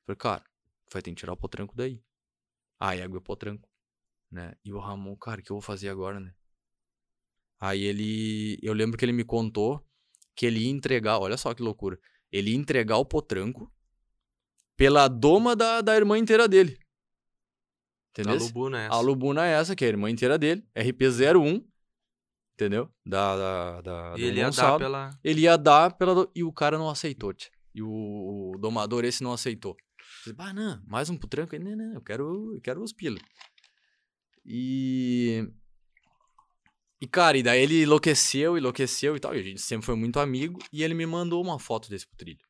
[0.04, 0.44] Falei, cara,
[0.92, 2.02] vai ter que tirar o potranco daí.
[2.80, 3.70] A égua é potranco.
[4.32, 4.56] Né?
[4.66, 6.34] E o Ramon, cara, o que eu vou fazer agora, né?
[7.60, 8.58] Aí ele.
[8.62, 9.86] Eu lembro que ele me contou
[10.36, 11.20] que ele ia entregar.
[11.20, 12.00] Olha só que loucura.
[12.32, 13.72] Ele ia entregar o potranco
[14.78, 16.80] pela doma da, da irmã inteira dele.
[18.18, 18.38] A Entendeu?
[18.40, 18.96] Lubuna é essa.
[18.96, 21.64] A Lubuna é essa, que é a irmã inteira dele, RP01.
[22.56, 22.90] entendeu?
[23.06, 24.80] Da, da, da E ele ia dar Gonçalo.
[24.80, 25.10] pela.
[25.24, 26.30] Ele ia dar pela.
[26.36, 27.52] E o cara não aceitou, tia.
[27.74, 29.78] E o, o domador esse não aceitou.
[30.28, 31.56] Eu Falei, ah, não, mais um pro tranco?
[31.56, 33.20] Ele, não, não, eu quero, eu quero os pila.
[34.46, 35.48] E.
[37.02, 39.34] E, cara, e daí ele enlouqueceu, enlouqueceu e tal.
[39.36, 40.60] E a gente sempre foi muito amigo.
[40.74, 42.44] E ele me mandou uma foto desse putrilho.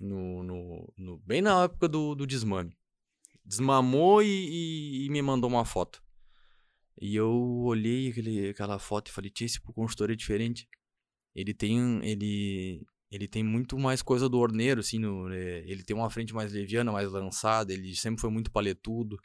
[0.00, 2.76] No, no, no- bem na época do, do desmame.
[3.50, 6.00] Desmamou e, e- e me mandou uma foto.
[7.00, 7.30] E eu
[7.64, 10.68] olhei aquele, aquela foto e falei, tia, esse consultor é diferente.
[11.34, 15.96] Ele tem, ele, ele tem muito mais coisa do orneiro, assim, no, é, ele tem
[15.96, 19.18] uma frente mais leviana, mais lançada, ele sempre foi muito paletudo.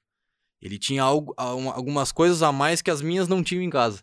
[0.61, 4.01] Ele tinha algo, algumas coisas a mais que as minhas não tinham em casa,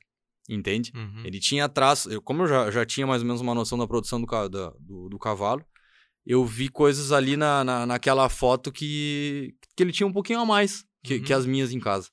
[0.49, 0.93] entende?
[0.95, 1.25] Uhum.
[1.25, 3.87] Ele tinha traço, eu, como eu já, já tinha mais ou menos uma noção da
[3.89, 5.65] produção do, da- do, do cavalo,
[6.25, 10.47] eu vi coisas ali na, na, naquela foto que, que ele tinha um pouquinho a
[10.47, 11.25] mais que, Uhum.
[11.25, 12.09] que as minhas em casa.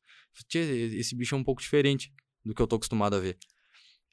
[0.48, 0.60] Tchê,
[0.96, 2.12] esse bicho é um pouco diferente
[2.44, 3.38] do que eu tô acostumado a ver.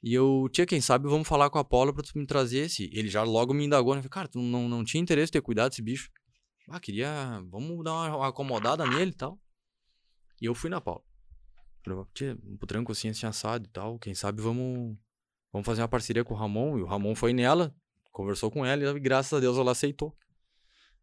[0.03, 2.89] E eu, tia, quem sabe vamos falar com a Paula pra tu me trazer esse.
[2.93, 4.01] Ele já logo me indagou, né?
[4.01, 6.11] Falei, Cara, tu não, não tinha interesse em ter cuidado desse bicho?
[6.69, 7.41] Ah, queria.
[7.49, 9.39] Vamos dar uma, acomodada nele e tal.
[10.41, 11.01] E eu fui na Paula.
[12.13, 13.97] Tia, um tranco assim, assim, assado e tal.
[13.97, 14.97] Quem sabe vamos.
[15.51, 16.77] Vamos fazer uma parceria com o Ramon.
[16.77, 17.73] E o Ramon foi nela,
[18.17, 20.17] conversou com ela e graças a Deus ela aceitou.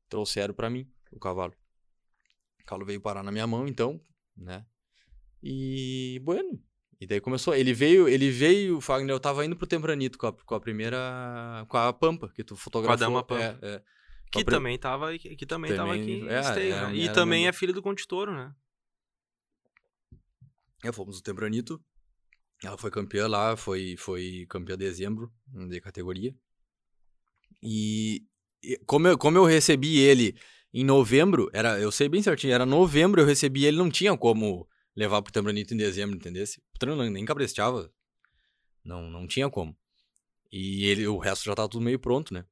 [0.09, 1.55] Trouxeram pra mim o cavalo.
[2.61, 4.01] O cavalo veio parar na minha mão, então,
[4.37, 4.67] né?
[5.41, 6.61] E, bueno.
[7.01, 7.55] E daí começou.
[7.55, 11.65] Ele veio, ele veio, Fagner, eu tava indo pro Tempranito com a, com a primeira.
[11.69, 12.99] Com a Pampa, que tu fotografou.
[12.99, 13.59] Dama Pampa.
[13.63, 13.83] É, é.
[14.33, 16.97] Que Pra- também tava, que também tava Também- aqui em é, Esteio, era- né?
[16.97, 17.51] E também mesmo.
[17.51, 18.53] é filho do Conde Toro, né?
[20.83, 21.81] É, fomos no Tempranito.
[22.63, 25.33] Ela foi campeã lá, foi, foi campeã de dezembro
[25.69, 26.35] de categoria.
[27.65, 28.23] E,
[28.63, 30.37] e como, eu, como eu recebi ele
[30.73, 34.69] em novembro, era, eu sei bem certinho, era novembro, eu recebi ele, não tinha como
[34.95, 36.45] levar pro Tempranito em dezembro, entendeu?
[36.75, 37.91] O treino nem cabresteava.
[38.85, 39.77] Não, não tinha como.
[40.53, 42.45] E ele, o resto já tava tudo meio pronto, né?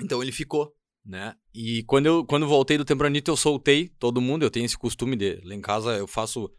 [0.00, 0.74] Então ele ficou,
[1.04, 1.34] né?
[1.52, 5.16] E quando eu quando voltei do Tempranito, eu soltei todo mundo, eu tenho esse costume
[5.16, 6.50] de, lá em casa eu faço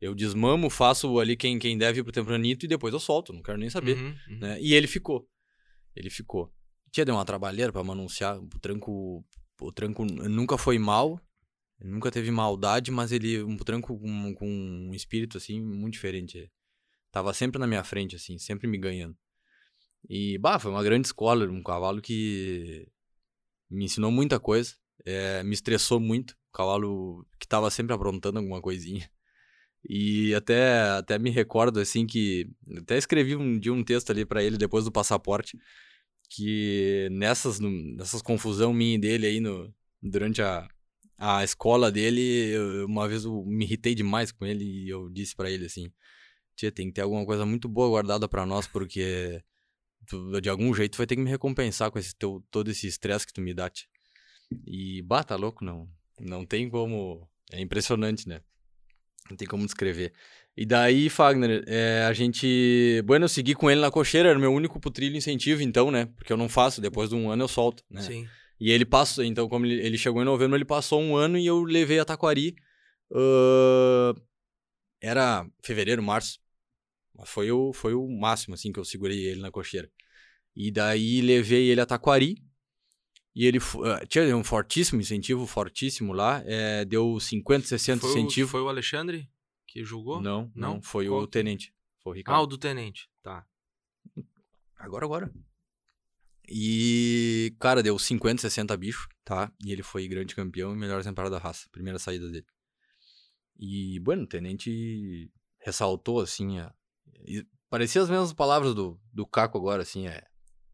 [0.00, 3.42] eu desmamo, faço ali quem, quem deve ir pro Tempranito e depois eu solto, não
[3.42, 3.96] quero nem saber.
[3.96, 4.38] Uhum, uhum.
[4.38, 4.60] Né?
[4.60, 5.26] E ele ficou.
[5.94, 6.52] Ele ficou.
[6.96, 8.38] Tinha deu uma trabalheira pra me anunciar.
[8.38, 9.22] O tranco.
[9.60, 11.20] O tranco nunca foi mal.
[11.78, 13.42] Nunca teve maldade, mas ele.
[13.42, 16.50] Um tranco com, com um espírito, assim, muito diferente.
[17.12, 19.14] Tava sempre na minha frente, assim, sempre me ganhando.
[20.08, 21.44] E, bah, foi uma grande escola.
[21.44, 22.88] Um cavalo que
[23.70, 24.74] me ensinou muita coisa.
[25.04, 26.32] é, me estressou muito.
[26.48, 29.06] Um cavalo que tava sempre aprontando alguma coisinha.
[29.86, 32.50] E até, até me recordo, assim, que...
[32.78, 35.58] Até escrevi um dia um texto ali pra ele, depois do passaporte,
[36.30, 40.68] que nessas, nessas confusão minha e dele aí, no, durante a,
[41.18, 42.20] a escola dele,
[42.54, 45.92] eu- uma vez eu me irritei demais com ele e eu disse pra ele, assim,
[46.56, 49.42] Tia, tem que ter alguma coisa muito boa guardada pra nós, porque
[50.06, 53.26] tu, de algum jeito vai ter que me recompensar com esse teu, todo esse estresse
[53.26, 53.86] que tu me dá, tia.
[54.66, 55.88] E, bah, tá louco, não.
[56.20, 57.28] Não tem como...
[57.52, 58.42] É impressionante, né?
[59.30, 60.12] Não tem como descrever.
[60.56, 63.02] E daí, Fagner, é, a gente.
[63.04, 66.06] Bueno, eu segui com ele na cocheira, era meu único putrilho incentivo, então, né?
[66.16, 68.00] Porque eu não faço, depois de um ano eu solto, né?
[68.00, 68.26] Sim.
[68.58, 71.44] E ele passou, então, como ele, ele chegou em novembro, ele passou um ano e
[71.44, 72.56] eu levei a Taquari.
[73.12, 74.14] ãh,
[74.98, 76.38] era fevereiro, março.
[77.26, 79.90] Foi o, foi o máximo, assim, que eu segurei ele na cocheira.
[80.54, 82.42] E daí levei ele a Taquari.
[83.34, 86.42] E ele ah, tinha um fortíssimo incentivo, fortíssimo lá.
[86.46, 88.48] é, deu 50, 60 Foi o, incentivo.
[88.48, 89.28] foi o Alexandre
[89.66, 90.20] que julgou?
[90.20, 90.82] Não, não, Não?
[90.82, 91.74] foi Qual o tenente.
[91.98, 92.42] Foi o Ah, Ricardo.
[92.42, 93.08] o do tenente.
[93.22, 93.46] Tá.
[94.78, 95.32] Agora, agora.
[96.48, 99.52] E, cara, deu 50, 60 bichos, tá?
[99.64, 101.68] E ele foi grande campeão e melhor exemplar da raça.
[101.72, 102.46] Primeira saída dele.
[103.58, 106.72] E, bueno, o tenente ressaltou, assim, a...
[107.68, 110.22] parecia as mesmas palavras do, do Caco agora, assim, é,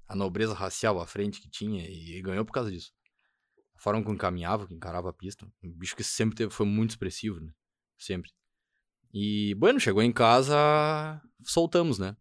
[0.06, 2.92] a nobreza racial à frente que tinha e, e ganhou por causa disso.
[3.74, 5.46] A forma como caminhava, que encarava a pista.
[5.62, 7.52] Um bicho que sempre teve, foi muito expressivo, né?
[7.96, 8.30] Sempre.
[9.14, 10.56] E, bueno, chegou em casa,
[11.44, 12.16] soltamos, né?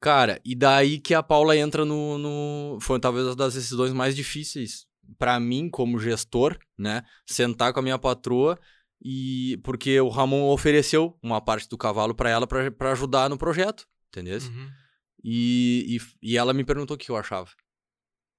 [0.00, 2.18] Cara, e daí que a Paula entra no.
[2.18, 4.86] no foi talvez uma das decisões mais difíceis
[5.18, 7.02] pra mim, como gestor, né?
[7.26, 8.58] Sentar com a minha patroa
[9.02, 9.58] e.
[9.62, 13.86] Porque o Ramon ofereceu uma parte do cavalo pra ela pra pra ajudar no projeto,
[14.08, 14.38] entendeu?
[14.40, 14.68] Uhum.
[15.24, 17.48] E, e, e ela me perguntou o que eu achava.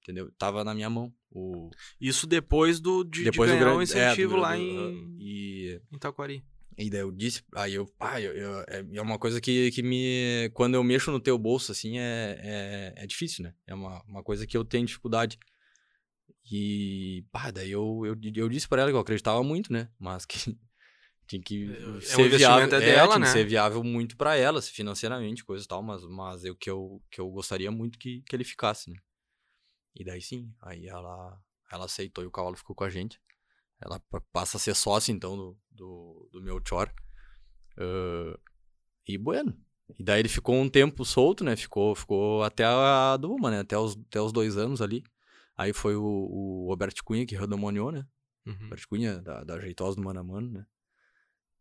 [0.04, 0.30] Entendeu?
[0.38, 1.14] Tava na minha mão.
[1.32, 4.56] O, Isso depois do de, depois de do ganhar grande, um incentivo é, do- lá
[4.56, 6.44] do- em, E, em Taquari.
[6.78, 9.84] E daí eu disse, aí eu, pá, eu, eu- é, é uma coisa que, que
[9.84, 13.54] me, quando eu mexo no teu bolso, assim, é, é, é difícil, né?
[13.68, 15.38] É uma, uma coisa que eu tenho dificuldade.
[16.52, 19.90] E, pá, daí eu, eu, eu disse pra ela que eu acreditava muito, né?
[20.00, 20.38] Mas que,
[21.28, 21.66] Tinha que
[22.06, 23.28] É, ser o investimento viável, é dela, tinha né?
[23.28, 27.02] que ser viável muito pra ela, financeiramente, coisa e tal, mas, mas eu que eu,
[27.12, 28.98] que eu gostaria muito que, que ele ficasse, né?
[29.96, 31.40] E daí sim, aí ela,
[31.72, 33.20] ela aceitou e o cavalo ficou com a gente.
[33.84, 36.90] Ela pa- passa a ser sócia, então, do, do, do meu Chor.
[37.78, 38.40] Ah,
[39.08, 39.58] e bueno.
[40.00, 41.56] E daí ele ficou um tempo solto, né?
[41.56, 43.60] Ficou, ficou até a Duma, né?
[43.60, 45.04] Até os, até os dois anos ali.
[45.58, 48.08] Aí foi o, o Robert Cunha que redomoniou, né?
[48.46, 48.58] Uhum.
[48.64, 50.66] Robert Cunha, da, da Jeitosa do Mano a Mano, né?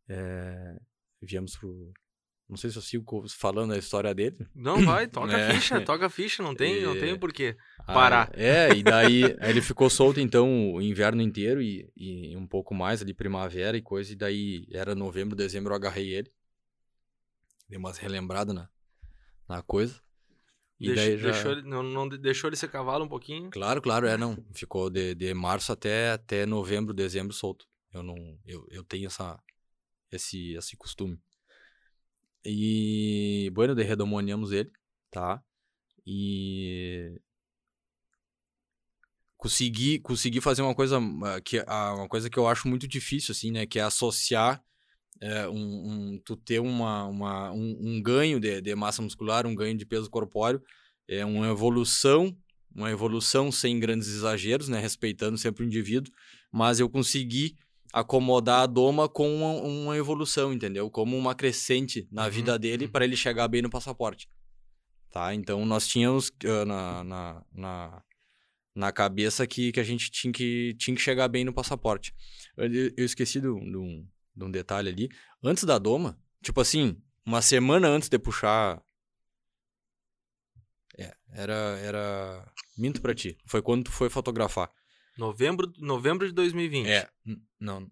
[0.09, 0.81] É,
[1.21, 1.93] viemos pro...
[2.53, 4.37] Não sei se eu sigo falando a história dele.
[4.55, 5.47] Não, vai, toca É.
[5.51, 7.57] a ficha, toca a ficha, não tem, não tem E- porquê.
[7.79, 8.31] Ah, Parar.
[8.35, 12.75] é, e daí aí ele ficou solto, então, o inverno inteiro e, e um pouco
[12.75, 14.12] mais ali, primavera e coisa.
[14.12, 16.31] E daí era novembro, dezembro, eu agarrei ele.
[17.67, 18.69] Dei umas relembradas na,
[19.49, 19.99] na coisa.
[20.79, 21.31] E daí já...
[21.31, 23.49] deixou, ele, não, não deixou ele ser cavalo um pouquinho?
[23.49, 24.37] Claro, claro, é, não.
[24.53, 27.67] Ficou de, de março até, até novembro, dezembro solto.
[27.95, 29.41] Eu não, eu, eu tenho essa,
[30.11, 31.19] esse, esse costume.
[32.44, 33.83] E, bueno, de
[34.52, 34.70] ele,
[35.11, 35.42] tá?
[36.07, 37.20] E
[39.37, 43.33] consegui, consegui fazer uma coisa ah, que ah, uma coisa que eu acho muito difícil,
[43.33, 43.66] assim, né?
[43.66, 44.62] Que é associar
[45.20, 45.55] é, um,
[46.14, 49.87] um- tu ter uma, uma, um, um ganho de, de massa muscular, um ganho de
[49.87, 50.62] peso corpóreo,
[51.09, 52.37] é uma evolução,
[52.74, 54.81] uma evolução sem grandes exageros, né?
[54.81, 56.12] Respeitando sempre o indivíduo,
[56.52, 57.57] mas eu consegui
[57.92, 60.90] acomodar a doma com uma, uma evolução, entendeu?
[60.90, 64.28] Como uma crescente na Uhum, vida dele para ele chegar bem no passaporte.
[65.11, 65.35] Tá?
[65.35, 68.02] Então nós tínhamos ah, na, na, na,
[68.74, 72.14] na cabeça que, que a gente tinha que, tinha que chegar bem no passaporte.
[72.57, 75.09] Eu, eu esqueci de um, de, um, de um detalhe ali.
[75.44, 78.83] Antes da doma, tipo assim, uma semana antes de puxar.
[80.98, 81.78] É, era.
[81.78, 82.52] era...
[82.78, 83.37] Minto pra ti.
[83.44, 84.70] Foi quando tu foi fotografar.
[85.16, 86.87] Novembro, novembro de 2020.
[86.88, 87.09] É,
[87.61, 87.90] não.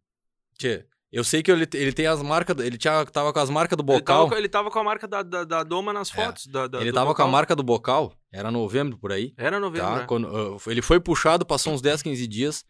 [0.59, 2.56] Tchê, eu sei que ele, ele tem as marcas.
[2.64, 4.38] Ele tinha, tava com as marcas do Ele tava, bocal.
[4.38, 6.14] ele tava com a marca da, da, da Doma nas É.
[6.14, 6.46] fotos.
[6.46, 7.30] Da, da- Ele do tava com a bocal.
[7.30, 8.14] marca do bocal.
[8.33, 9.35] Era novembro por aí.
[9.37, 9.88] Era novembro.
[9.88, 9.96] Tá?
[10.00, 10.06] né?
[10.06, 12.64] Quando, ah, ele foi puxado, passou uns 10, 15 dias.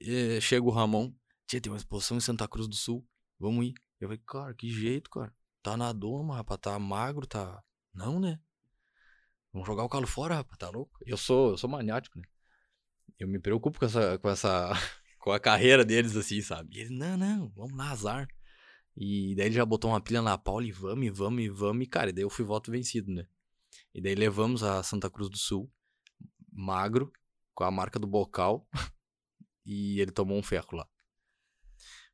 [0.00, 1.12] e chega o Ramon.
[1.46, 3.06] Tia, tem uma exposição em Santa Cruz do Sul.
[3.38, 3.74] Vamos ir.
[4.00, 5.32] Eu falei, cara, que jeito, cara.
[5.62, 6.58] Tá na doma, rapaz.
[6.60, 7.62] Tá magro, tá.
[7.94, 8.38] Não, né?
[9.52, 10.56] Vamos jogar o calo fora, rapaz.
[10.58, 10.98] Tá louco?
[11.06, 12.24] Eu sou, eu sou maniático, né?
[13.20, 14.18] Eu me preocupo com essa.
[14.18, 14.72] Com essa.
[15.20, 16.78] com a carreira deles, assim, sabe?
[16.78, 18.26] E eles, não, não, vamos lá, azar.
[18.96, 21.84] E daí ele já botou uma pilha na Paula e vamos, e vamos, e vamos.
[21.84, 23.26] E, cara, e daí eu fui voto vencido, né?
[23.94, 25.70] E daí levamos a Santa Cruz do Sul,
[26.50, 27.12] magro,
[27.54, 28.66] com a marca do bocal,
[29.66, 30.88] e ele tomou um ferro lá.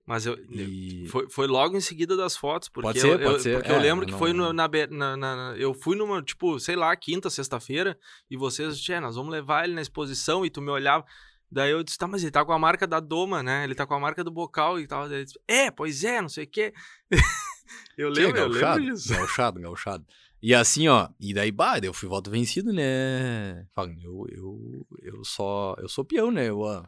[0.06, 1.06] Mas eu, E...
[1.08, 3.54] Foi, foi logo em seguida das fotos, porque Pode ser, eu, pode eu- ser.
[3.56, 6.60] porque eu É, lembro que não- foi no- na, na- na- eu fui numa, tipo,
[6.60, 7.98] sei lá, quinta, sexta-feira,
[8.30, 11.04] e vocês, tchê, nós vamos levar ele na exposição, e tu me olhava,
[11.50, 13.84] daí eu disse, tá, mas ele tá com a marca da Doma, né, ele tá
[13.84, 16.48] com a marca do bocal e tal, daí disse, é, pois é, não sei o
[16.48, 16.72] quê.
[17.98, 19.08] eu lembro, eu lembro disso.
[19.12, 20.06] Gauchado, gauchado.
[20.40, 23.66] E assim, ó, e daí, bah, eu fui voto vencido, né?
[24.04, 26.48] Eu, eu, eu só, eu sou peão, né?
[26.48, 26.84] Eu, ó,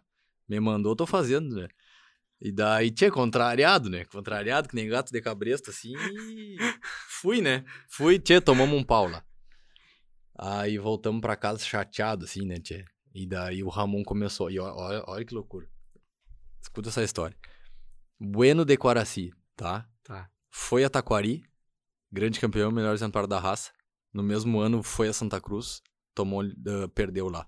[0.49, 1.69] me mandou, tô fazendo, né?
[2.41, 4.05] E daí, tinha contrariado, né?
[4.05, 6.57] Contrariado, que nem gato de cabresto, assim, e
[7.09, 7.65] fui, né?
[7.89, 9.25] Fui, tchê, tomamos um pau lá.
[10.39, 12.85] Aí voltamos pra casa chateado, assim, né, tchê?
[13.13, 15.69] E daí o Ramon começou, e olha, olha que loucura.
[16.63, 17.37] Escuta essa história.
[18.21, 19.89] Bueno de Quaraci, tá?
[20.05, 20.31] Tá.
[20.49, 21.43] Foi a Taquari,
[22.11, 23.73] grande campeão, melhor exemplar da raça.
[24.13, 25.83] No mesmo ano foi a Santa Cruz,
[26.15, 27.47] tomou, eh, perdeu lá.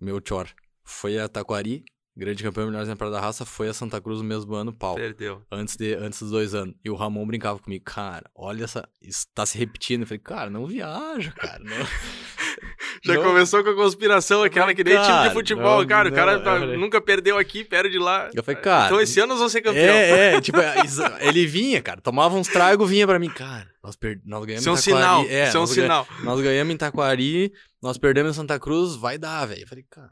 [0.00, 0.48] Meu Chor.
[0.82, 1.84] Foi a Taquari,
[2.16, 4.94] grande campeão, melhor exemplar da raça, foi a Santa Cruz no mesmo ano, pau.
[4.94, 5.42] Perdeu.
[5.50, 6.74] Antes, de, antes dos dois anos.
[6.84, 8.88] E o Ramon brincava comigo, cara, olha essa.
[9.02, 10.02] Isso tá se repetindo.
[10.02, 11.58] Eu falei, cara, não viaja, cara.
[11.58, 11.76] Não,
[13.04, 16.12] Já não- começou com a conspiração, aquela que nem time de futebol, não, cara, o
[16.12, 18.30] cara não, tá- nunca perdeu aqui, perde lá.
[18.32, 18.86] Eu falei, cara.
[18.86, 19.94] Então esse ano nós vamos ser campeão.
[19.94, 20.58] É, é, tipo,
[21.20, 24.20] ele vinha, cara, tomava uns tragos, vinha pra mim, cara, nós, per...
[24.24, 26.06] nós ganhamos Isso é um sinal, é, isso é um nós, sinal.
[26.22, 29.62] nós ganhamos em Taquari, nós perdemos em Santa Cruz, vai dar, velho.
[29.62, 30.10] Eu falei, cara,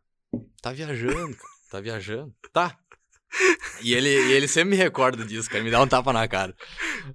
[0.61, 2.35] tá viajando, cara, tá viajando.
[2.53, 2.79] Tá.
[3.81, 6.55] E ele, e ele sempre me recorda disso, cara, me dá um tapa na cara.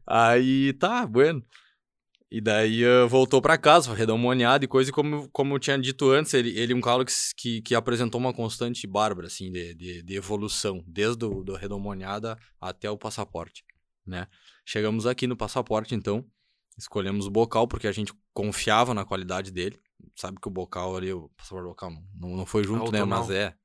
[0.05, 1.45] Aí, tá, bueno.
[2.29, 5.77] E daí ah, voltou pra casa, foi redomoniado e coisa, e como, como eu tinha
[5.77, 9.49] dito antes, ele, ele é um cara que, que, que apresentou uma constante bárbara, assim,
[9.49, 13.63] de, de, de evolução, desde o do redomoniada até o passaporte,
[14.05, 14.27] né?
[14.65, 16.25] Chegamos aqui no passaporte, então,
[16.77, 19.79] escolhemos o bocal, porque a gente confiava na qualidade dele,
[20.13, 22.99] sabe que o bocal ali, o passaporte bocal não, não, foi junto, né?
[22.99, 23.19] Autonal.
[23.21, 23.55] Mas é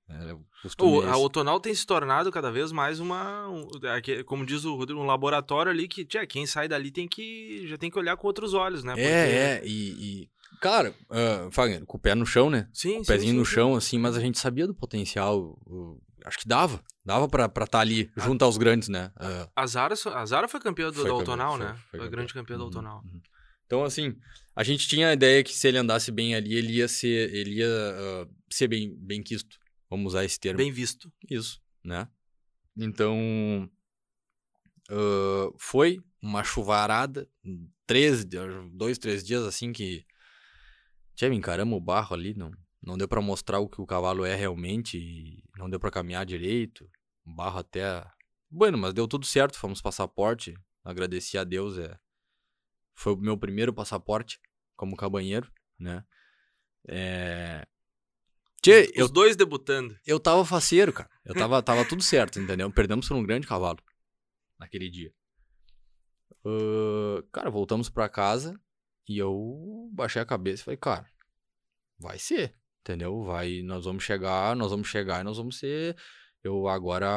[0.79, 1.17] o O, é a.
[1.17, 3.49] Otonal tem se tornado cada vez mais uma.
[3.49, 7.09] um- aque- como diz o Rodrigo, um laboratório ali que, tia, quem sai dali tem
[7.09, 7.67] que.
[7.69, 8.93] já tem que olhar com outros olhos, né?
[8.93, 10.29] Porque- É, é, e, e
[10.61, 12.69] cara, ah, Fagner, com o pé no chão, né?
[12.73, 13.53] Sim, o sim, pezinho sim, no sim.
[13.53, 15.59] chão, assim, mas a gente sabia do potencial.
[15.67, 16.81] o- acho que dava.
[17.05, 19.11] Dava pra estar tá ali, junto aos grandes, né?
[19.17, 21.75] Uh, a, Zara, a Zara foi campeã do, Foi Autonal, foi- né?
[21.91, 23.03] foi Foi, a grande campeã do Uhum, Autonal.
[23.05, 23.21] uhum.
[23.67, 24.15] Então, assim,
[24.55, 27.55] a gente tinha a ideia que se ele andasse bem ali, ele ia ser, ele
[27.57, 29.57] ia ah, ser bem, bem quisto.
[29.93, 30.57] Vamos usar esse termo.
[30.57, 31.13] Bem visto.
[31.29, 32.09] Isso, né?
[32.75, 33.71] Então,
[34.89, 37.29] ah, foi uma chuvarada,
[37.87, 38.25] três,
[38.73, 40.07] dois, três dias assim que.
[41.15, 42.51] Tchê, me encaramos o barro ali, não,
[42.83, 46.91] não deu pra mostrar o que o cavalo é realmente, não deu pra caminhar direito,
[47.27, 48.03] o barro até.
[48.51, 51.99] Bueno, mas deu tudo certo, fomos passaporte, agradeci a Deus, é.
[52.95, 54.41] Foi o meu primeiro passaporte
[54.75, 56.03] como cabanheiro, né?
[56.89, 57.67] É.
[58.63, 59.99] Tchê, Os eu dois debutando.
[60.07, 61.11] eu tava faceiro, cara.
[61.25, 62.71] Eu tava, tava tudo certo, entendeu?
[62.71, 63.79] Perdemos por um grande cavalo
[64.59, 65.13] naquele dia.
[66.45, 68.59] Ahn, cara, voltamos pra casa
[69.09, 71.07] e eu baixei a cabeça e falei, cara,
[71.99, 73.25] vai ser, entendeu?
[73.25, 75.97] Vai, nós vamos chegar, nós vamos chegar e nós vamos ser.
[76.43, 77.09] Eu agora,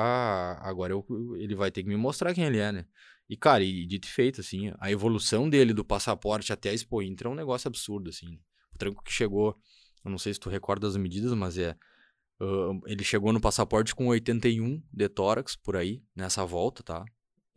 [0.62, 1.06] agora eu,
[1.38, 2.86] ele vai ter que me mostrar quem ele é, né?
[3.28, 7.02] E, cara, e dito e feito, assim, a evolução dele do passaporte até a Expo
[7.02, 8.40] Inter é um negócio absurdo, assim.
[8.74, 9.60] O tranco que chegou,
[10.06, 11.76] eu não sei se tu recorda as medidas, mas é.
[12.40, 17.04] ah, ele chegou no passaporte com 81 de tórax por aí, nessa volta, tá?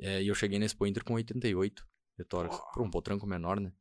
[0.01, 1.87] É, e eu cheguei na Expo Inter com 88
[2.19, 2.57] de tórax.
[2.73, 3.73] Por um potranco menor, né?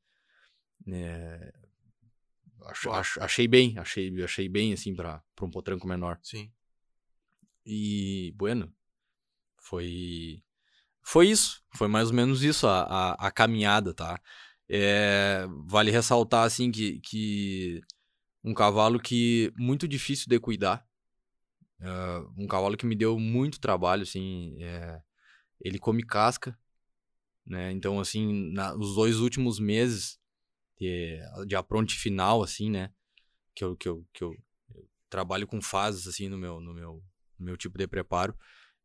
[0.88, 1.54] É,
[2.66, 6.20] ach- ach- achei bem, achei, achei bem, assim, pra, pra um potranco menor.
[6.22, 6.52] Sim.
[7.66, 8.74] E, bueno,
[9.58, 10.44] foi.
[11.02, 11.62] Foi isso.
[11.76, 14.20] Foi mais ou menos isso a, a, a caminhada, tá?
[14.70, 17.82] É, vale ressaltar, assim, que, que
[18.48, 20.88] um cavalo que muito difícil de cuidar.
[21.82, 21.90] É,
[22.38, 24.56] um cavalo que me deu muito trabalho, assim.
[24.64, 25.02] é,
[25.60, 26.58] ele come casca,
[27.46, 27.72] né?
[27.72, 30.18] Então, assim, na, os dois últimos meses
[30.80, 32.92] de, de apronte final, assim, né?
[33.54, 34.34] Que eu, que eu, que eu,
[34.74, 37.04] eu trabalho com fases, assim, no meu, no meu,
[37.38, 38.34] no meu tipo de preparo.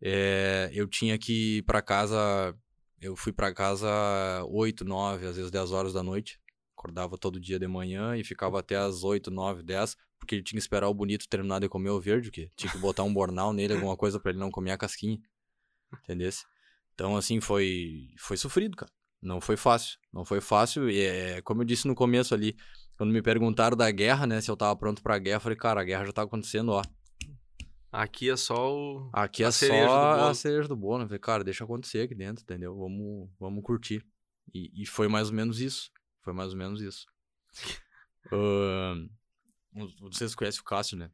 [0.01, 2.57] É, eu tinha que ir pra casa.
[3.01, 3.89] Eu fui pra casa
[4.49, 6.41] 8, 9, às vezes 10 horas da noite.
[6.83, 10.59] Acordava todo dia de manhã e ficava até as 8, 9, 10, porque ele tinha
[10.59, 13.53] que esperar o bonito terminar de comer o verde, que tinha que botar um bornal
[13.53, 15.21] nele, alguma coisa pra ele não comer a casquinha.
[16.03, 16.45] Entendesse?
[16.93, 18.91] Então, assim, foi, foi sofrido, cara.
[19.23, 19.97] Não foi fácil.
[20.13, 20.91] Não foi fácil.
[20.91, 22.57] E é, como eu disse no começo ali,
[22.99, 25.81] quando me perguntaram da guerra, né, se eu tava pronto pra guerra, eu falei, cara,
[25.81, 26.83] a guerra já tá acontecendo, ó.
[27.93, 29.09] Aqui é só o.
[29.13, 31.05] Aqui A é só a cereja do bolo.
[31.05, 32.75] Eu falei, cara, deixa acontecer aqui dentro, entendeu?
[32.75, 34.05] Vamos, vamos curtir.
[34.53, 35.93] E, e foi mais ou menos isso.
[36.23, 37.07] Foi mais ou menos isso.
[38.33, 39.09] Ahn,
[40.01, 41.11] vocês conhecem o Cássio, né?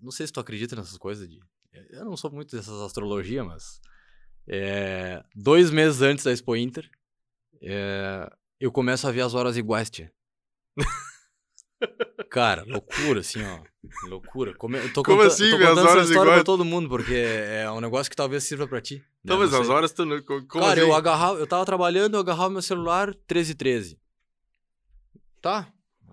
[0.00, 1.40] Não sei se tu acredita nessas coisas de.
[1.90, 3.80] Eu não sou muito dessas astrologias, mas.
[4.46, 6.90] é, dois meses antes da Expo Inter,
[7.62, 10.12] é, eu começo a ver as horas iguais, tia.
[12.30, 13.64] Cara, loucura, assim, ó.
[14.08, 14.54] Loucura.
[14.54, 14.78] Come...
[14.78, 16.38] eu tô Como assim, eu tô ver as contando horas essa história iguais?
[16.40, 18.96] pra todo mundo, porque é um negócio que talvez sirva pra ti.
[18.96, 19.02] né?
[19.24, 20.20] Então, mas Não as horas tu não.
[20.22, 20.88] co- Como Cara, assim?
[20.90, 23.98] eu agarrava, eu tava trabalhando, eu agarrava meu celular 13 13.
[25.40, 25.72] Tá.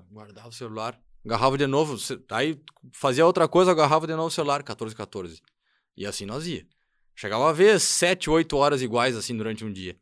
[0.10, 1.00] Guardava o celular.
[1.26, 1.98] Agarrava de novo.
[2.32, 2.60] Aí
[2.94, 5.42] fazia outra coisa, agarrava de novo o celular 14 14.
[5.96, 6.66] E assim nós ia.
[7.16, 9.98] Chegava a ver 7, 8 horas iguais assim durante um dia.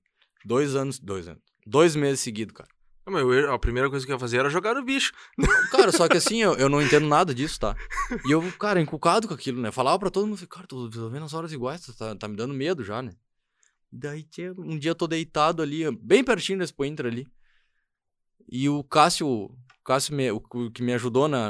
[0.45, 1.41] Dois anos, dois anos.
[1.65, 2.69] Dois meses seguidos, cara.
[3.05, 5.11] Não, mas eu- a primeira coisa que eu ia fazer era jogar no bicho.
[5.71, 7.75] Cara, só que assim, eu, eu não entendo nada disso, tá?
[8.25, 9.71] E eu, cara, encucado com aquilo, né?
[9.71, 12.83] Falava pra todo mundo, cara, tô, vendo as horas iguais, tá, tá me dando medo
[12.83, 13.11] já, né?
[13.91, 14.25] Daí
[14.57, 17.27] um dia eu tô deitado ali, bem pertinho desse Pointer ali.
[18.51, 21.49] E o Cássio, o Cássio me- o, o que me ajudou na,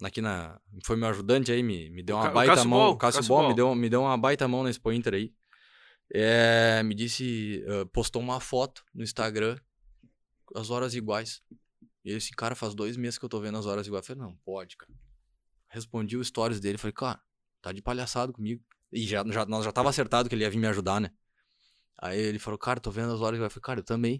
[0.00, 0.58] na- aqui na.
[0.84, 2.78] Foi meu ajudante aí, me, me deu uma baita Cássio mão.
[2.78, 3.48] Ball, o Cássio Cássio Ball, Ball.
[3.50, 5.32] me deu, me deu uma baita mão nesse Pointer aí.
[6.14, 9.58] É, me disse, eh, postou uma foto no Instagram,
[10.54, 11.42] as horas iguais.
[12.04, 14.08] E esse cara faz dois meses que eu tô vendo as horas iguais.
[14.08, 14.92] Eu falei, não, pode, cara.
[15.68, 17.20] Respondi o stories dele, falei, cara,
[17.60, 18.62] tá de palhaçado comigo.
[18.92, 21.10] E já, já, nós já tava acertado que ele ia vir me ajudar, né?
[21.98, 23.50] Aí ele falou, cara, tô vendo as horas iguais.
[23.50, 24.18] Eu falei, cara, eu também.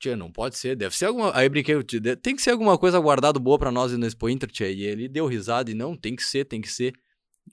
[0.00, 1.36] Tia, não pode ser, deve ser alguma.
[1.36, 4.28] Aí brinquei, "Tia, de- tem que ser alguma coisa guardada boa pra nós no Expo
[4.30, 4.70] Inter, tia.
[4.70, 6.94] E ele deu risada e não, tem que ser, tem que ser.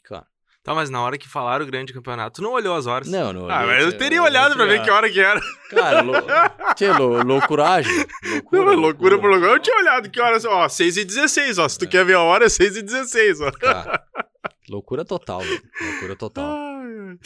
[0.04, 0.26] Cara,
[0.64, 3.08] Tá, mas na hora que falaram o grande campeonato, tu não olhou as horas.
[3.08, 3.50] não, não.
[3.50, 5.42] Ah, mas eu teria olhado pra ver que hora que era.
[5.72, 6.16] Cara, lou...
[6.76, 7.24] tia, lou...
[7.24, 7.92] loucuragem.
[8.24, 9.54] Loucura, Não, mas loucura por loucura.
[9.54, 10.46] Eu tinha olhado que horas.
[10.46, 11.68] Ó, 6 e 16 ó.
[11.68, 11.88] Se tu É.
[11.88, 13.52] quer ver a hora, é 6 e 16 ó.
[13.54, 14.04] Cara,
[14.70, 15.62] loucura total, velho.
[15.82, 16.46] Loucura total.
[16.46, 17.18] Ai.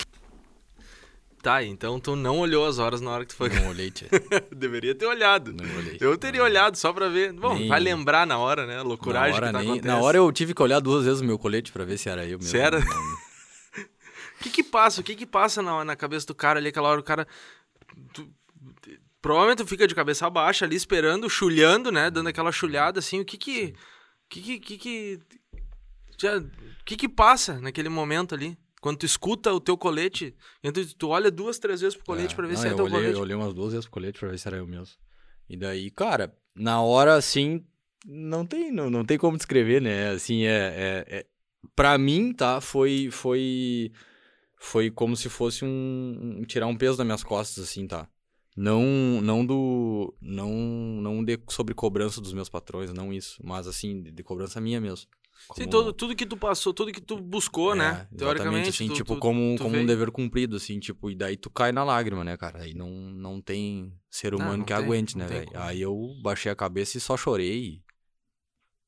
[1.43, 3.49] Tá, então tu não olhou as horas na hora que tu foi.
[3.49, 4.07] Não olhei, tia.
[4.55, 5.51] Deveria ter olhado.
[5.53, 5.97] Não olhei.
[5.99, 6.47] Eu teria Não.
[6.47, 7.33] olhado só pra ver.
[7.33, 8.75] Bom, Nem- vai lembrar na hora, né?
[8.75, 9.67] A Na loucuragem hora, que tá nem...
[9.71, 9.91] acontecendo.
[9.93, 12.23] Na hora eu tive que olhar duas vezes o meu colete pra ver se era
[12.23, 12.43] eu mesmo.
[12.49, 12.79] Se era?
[14.45, 15.01] Que que passa?
[15.01, 16.69] O que que passa na, na cabeça do cara ali?
[16.69, 17.27] Aquela hora o cara...
[18.13, 18.29] tu-
[19.21, 22.11] provavelmente tu fica de cabeça baixa ali esperando, chulhando, né?
[22.11, 23.19] Dando aquela chulhada assim.
[23.21, 23.73] O que que...
[24.25, 24.59] O que que...
[24.59, 25.19] que que-
[26.19, 26.49] Já, o
[26.85, 28.57] que que passa naquele momento ali?
[28.79, 30.35] Quando tu escuta o teu colete,
[30.99, 32.85] tu olha duas, três vezes pro colete É, pra ver não, se é eu teu
[32.85, 33.15] olhei, colete.
[33.15, 34.95] Eu olhei umas duas vezes pro colete pra ver se era eu mesmo.
[35.49, 37.65] E daí, cara, na hora, assim,
[38.05, 40.09] não tem, não, não tem como descrever, né?
[40.11, 41.25] Assim, é, é, é...
[41.75, 43.91] Pra mim, tá, foi, foi,
[44.57, 48.07] foi como se fosse um, um- tirar um peso das minhas costas, assim, tá?
[48.57, 48.81] Não,
[49.21, 54.11] não do, não, não de, sobre cobrança dos meus patrões, não isso, mas assim, de,
[54.11, 55.07] de cobrança minha mesmo.
[55.53, 58.07] Sim, Como- todo, tudo que tu passou, tudo que tu buscou, é, né?
[58.17, 59.87] Teoricamente, assim, tu, tipo, tu- como, tu como um veio.
[59.87, 62.63] dever cumprido, assim, tipo, e daí tu cai na lágrima, né, cara?
[62.63, 65.51] Aí não, não tem ser Não, humano não que tem, aguente, não né, velho?
[65.55, 67.83] Aí eu baixei a cabeça e só chorei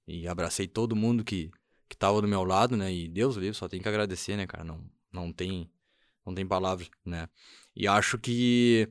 [0.08, 1.52] e, e abracei todo mundo que,
[1.90, 2.92] que tava do meu lado, né?
[2.94, 4.64] E Deus livre, só tem que agradecer, né, cara?
[4.64, 5.70] Não, não tem,
[6.26, 7.28] não tem palavras, né?
[7.76, 8.90] E acho que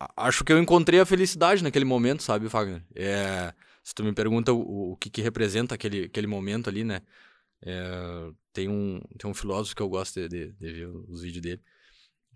[0.00, 2.82] a- acho que eu encontrei a felicidade naquele momento, sabe, Fagner?
[2.94, 3.52] É,
[3.82, 7.02] se tu me pergunta o, o que, que representa aquele, aquele momento ali, né?
[7.64, 11.42] É, tem, um, tem um filósofo que eu gosto de, de- de ver os vídeos
[11.42, 11.62] dele,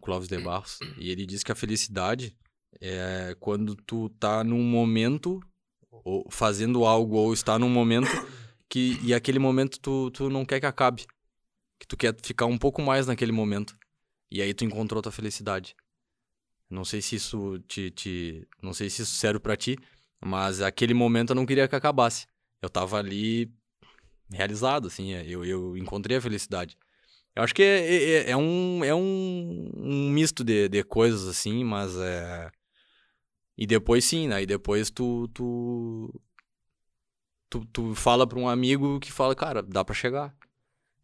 [0.00, 2.36] Clóvis de Barros, e ele diz que a felicidade
[2.80, 5.40] é quando tu tá num momento,
[5.90, 8.08] ou fazendo algo, ou está num momento
[8.68, 11.06] que, e aquele momento tu, tu não quer que acabe.
[11.78, 13.76] Que tu quer ficar um pouco mais naquele momento.
[14.30, 15.74] E aí tu encontrou tua felicidade.
[16.68, 19.78] Não sei se isso te, te não sei se isso serve pra ti,
[20.20, 22.26] mas aquele momento eu não queria que acabasse.
[22.60, 23.52] Eu tava ali
[24.32, 26.76] realizado, assim, é, eu, eu encontrei a felicidade.
[27.34, 31.62] Eu acho que é, é, é um, é um, um misto de, de coisas, assim,
[31.64, 32.50] mas é...
[33.56, 34.42] E depois sim, né?
[34.42, 36.20] E depois tu, tu,
[37.48, 40.34] tu, tu fala pra um amigo que fala, cara, dá pra chegar.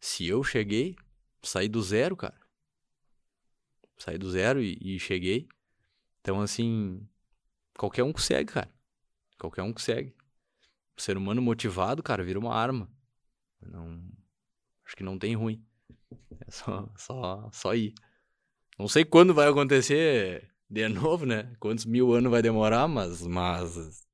[0.03, 0.97] Se eu cheguei,
[1.41, 2.35] saí do zero, cara.
[3.97, 5.47] Saí do zero e, e cheguei.
[6.19, 7.07] Então, assim,
[7.77, 8.69] qualquer um consegue, cara.
[9.39, 10.13] Qualquer um consegue.
[10.97, 12.91] O ser humano motivado, cara, vira uma arma.
[13.61, 14.03] Não,
[14.85, 15.65] acho que não tem ruim.
[16.45, 17.93] É só, só, só ir.
[18.77, 21.55] Não sei quando vai acontecer de novo, né?
[21.61, 24.05] Quantos mil anos vai demorar, mas, mas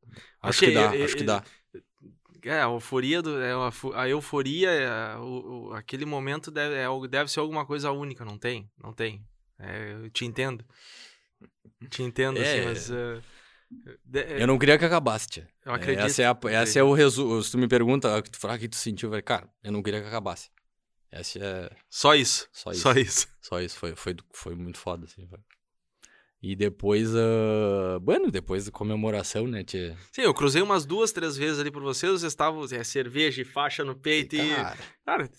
[0.44, 1.44] acho que Ok, dá, acho que dá.
[2.44, 3.52] É, a euforia, do, é
[3.96, 8.38] a, euforia, é, o, o- aquele momento deve, é, deve ser alguma coisa única, não
[8.38, 8.70] tem?
[8.82, 9.24] Não tem.
[9.60, 10.64] É, eu te entendo.
[11.90, 12.42] Te entendo, É.
[12.42, 12.92] assim, mas...
[12.92, 13.22] é,
[14.06, 15.48] de- é, Eu não queria que acabasse, tia.
[15.66, 16.06] eu acredito.
[16.06, 17.42] Essa é, a, essa é o resumo.
[17.42, 19.72] Se tu me pergunta o que tu, fala, o que tu sentiu, falei, cara, eu
[19.72, 20.50] não queria que acabasse.
[21.12, 22.48] Essa é Só isso.
[22.52, 22.82] só isso.
[22.82, 23.28] Só isso.
[23.42, 25.26] Só isso, foi, foi, foi muito foda, assim.
[25.28, 25.40] Foi.
[26.42, 29.98] E depois, ah, bueno, depois da comemoração, né, tia?
[30.12, 33.46] Sim, eu cruzei umas duas, três vezes ali por vocês, vocês estavam, é, cerveja e
[33.46, 34.56] faixa no peito e...
[34.56, 35.30] Cara, Cara,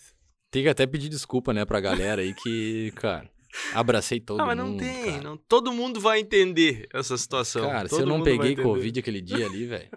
[0.51, 3.27] tem que até pedir desculpa, né, pra galera aí que, cara,
[3.73, 5.23] abracei todo ah, mas mundo, não tem, cara.
[5.23, 7.67] não, todo mundo vai entender essa situação.
[7.67, 8.55] Cara, se todo eu não mundo peguei.
[8.55, 9.89] Covid aquele dia ali, velho,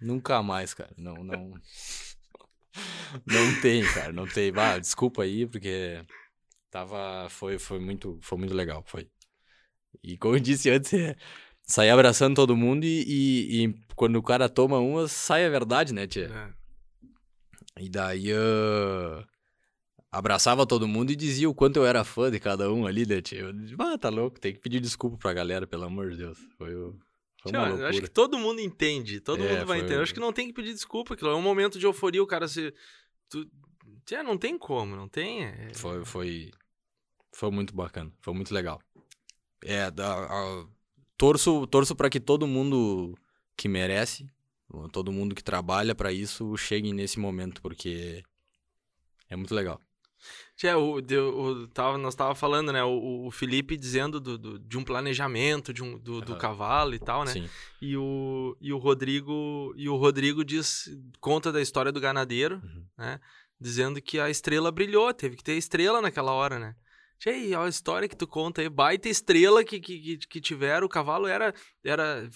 [0.00, 0.92] nunca mais, cara.
[0.96, 1.52] Não, não.
[3.26, 4.52] Não tem, cara, não tem.
[4.54, 6.04] Ah, desculpa aí, porque
[6.70, 7.28] tava.
[7.30, 9.08] Foi, foi, muito, foi muito legal, foi.
[10.02, 11.16] E como eu disse antes, é
[11.64, 15.92] sair abraçando todo mundo e, e- e quando o cara toma uma, sai a verdade,
[15.92, 16.26] né, tia?
[17.78, 17.82] É.
[17.82, 19.24] E daí ah,
[20.10, 23.20] abraçava todo mundo e dizia o quanto eu era fã de cada um ali, né,
[23.20, 23.40] tia?
[23.40, 26.38] Eu disse, ah, tá louco, tem que pedir desculpa pra galera, pelo amor de Deus.
[26.56, 26.98] Foi, o-
[27.42, 29.96] foi eu acho que todo mundo entende, todo É, mundo vai entender.
[29.98, 32.26] Eu acho que não tem que pedir desculpa, aquilo é um momento de euforia, o
[32.26, 32.72] cara se...
[33.28, 33.46] Tu...
[34.04, 35.44] Tchê, não tem como, não tem...
[35.44, 36.50] é- Foi, foi,
[37.34, 38.80] foi muito bacana, foi muito legal.
[39.64, 40.66] É, da, a-
[41.16, 43.16] torço, torço para que todo mundo
[43.56, 44.26] que merece,
[44.92, 48.22] todo mundo que trabalha pra isso, chegue nesse momento, porque
[49.28, 49.80] é muito legal.
[50.56, 54.76] Tchê, o, o- tava, nós tava falando, né, o, o Felipe dizendo do, do- de
[54.78, 56.40] um planejamento de um, do, do Aham.
[56.40, 57.32] cavalo e tal, né?
[57.32, 57.48] Sim.
[57.80, 60.88] E o, e o Rodrigo e o Rodrigo diz
[61.20, 62.84] conta da história do ganadeiro, Uhum.
[62.98, 63.20] né?
[63.60, 66.74] Dizendo que a estrela brilhou, teve que ter estrela naquela hora, né?
[67.18, 71.26] Tchê, a história que tu conta aí, baita estrela que, que, que, tiveram, o cavalo
[71.26, 71.54] era,
[71.84, 72.28] era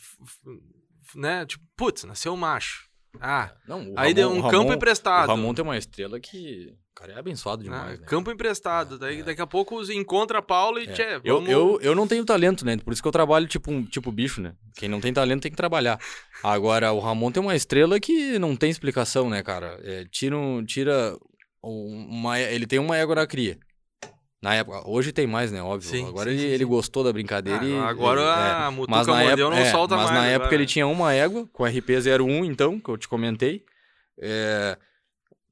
[1.14, 1.44] né?
[1.46, 2.88] Tipo, putz, nasceu macho.
[3.20, 5.24] Ah, Não, o aí deu Ramon- um o campo Ramon- emprestado.
[5.28, 8.06] O Ramon tem uma estrela que, o cara, é abençoado demais, né?
[8.06, 8.94] Campo emprestado.
[8.94, 9.22] É, Daí, é.
[9.24, 10.92] daqui a pouco encontra Paulo e É.
[10.92, 11.50] tchê, Eu, vamos...
[11.50, 12.76] eu, eu não tenho talento, né?
[12.76, 14.54] Por isso que eu trabalho tipo, um, tipo bicho, né?
[14.76, 15.98] Quem não tem talento tem que trabalhar.
[16.40, 19.80] Agora, o Ramon tem uma estrela que não tem explicação, né, cara?
[19.82, 21.18] É, tira, um- tira
[21.64, 22.38] um- uma...
[22.38, 23.58] Ele tem uma égua na cria.
[24.42, 25.62] Na época, hoje tem mais, né?
[25.62, 25.88] Óbvio.
[25.90, 27.74] Sim, agora sim, ele, sim, ele gostou da brincadeira e...
[27.76, 28.52] Ah, agora ele- é.
[28.52, 30.18] a Mas mutuca na, mordeu, época, não é, solta mas mais.
[30.18, 30.54] na época agora.
[30.54, 33.64] ele tinha uma égua com RP01, então, que eu te comentei.
[34.18, 34.78] É,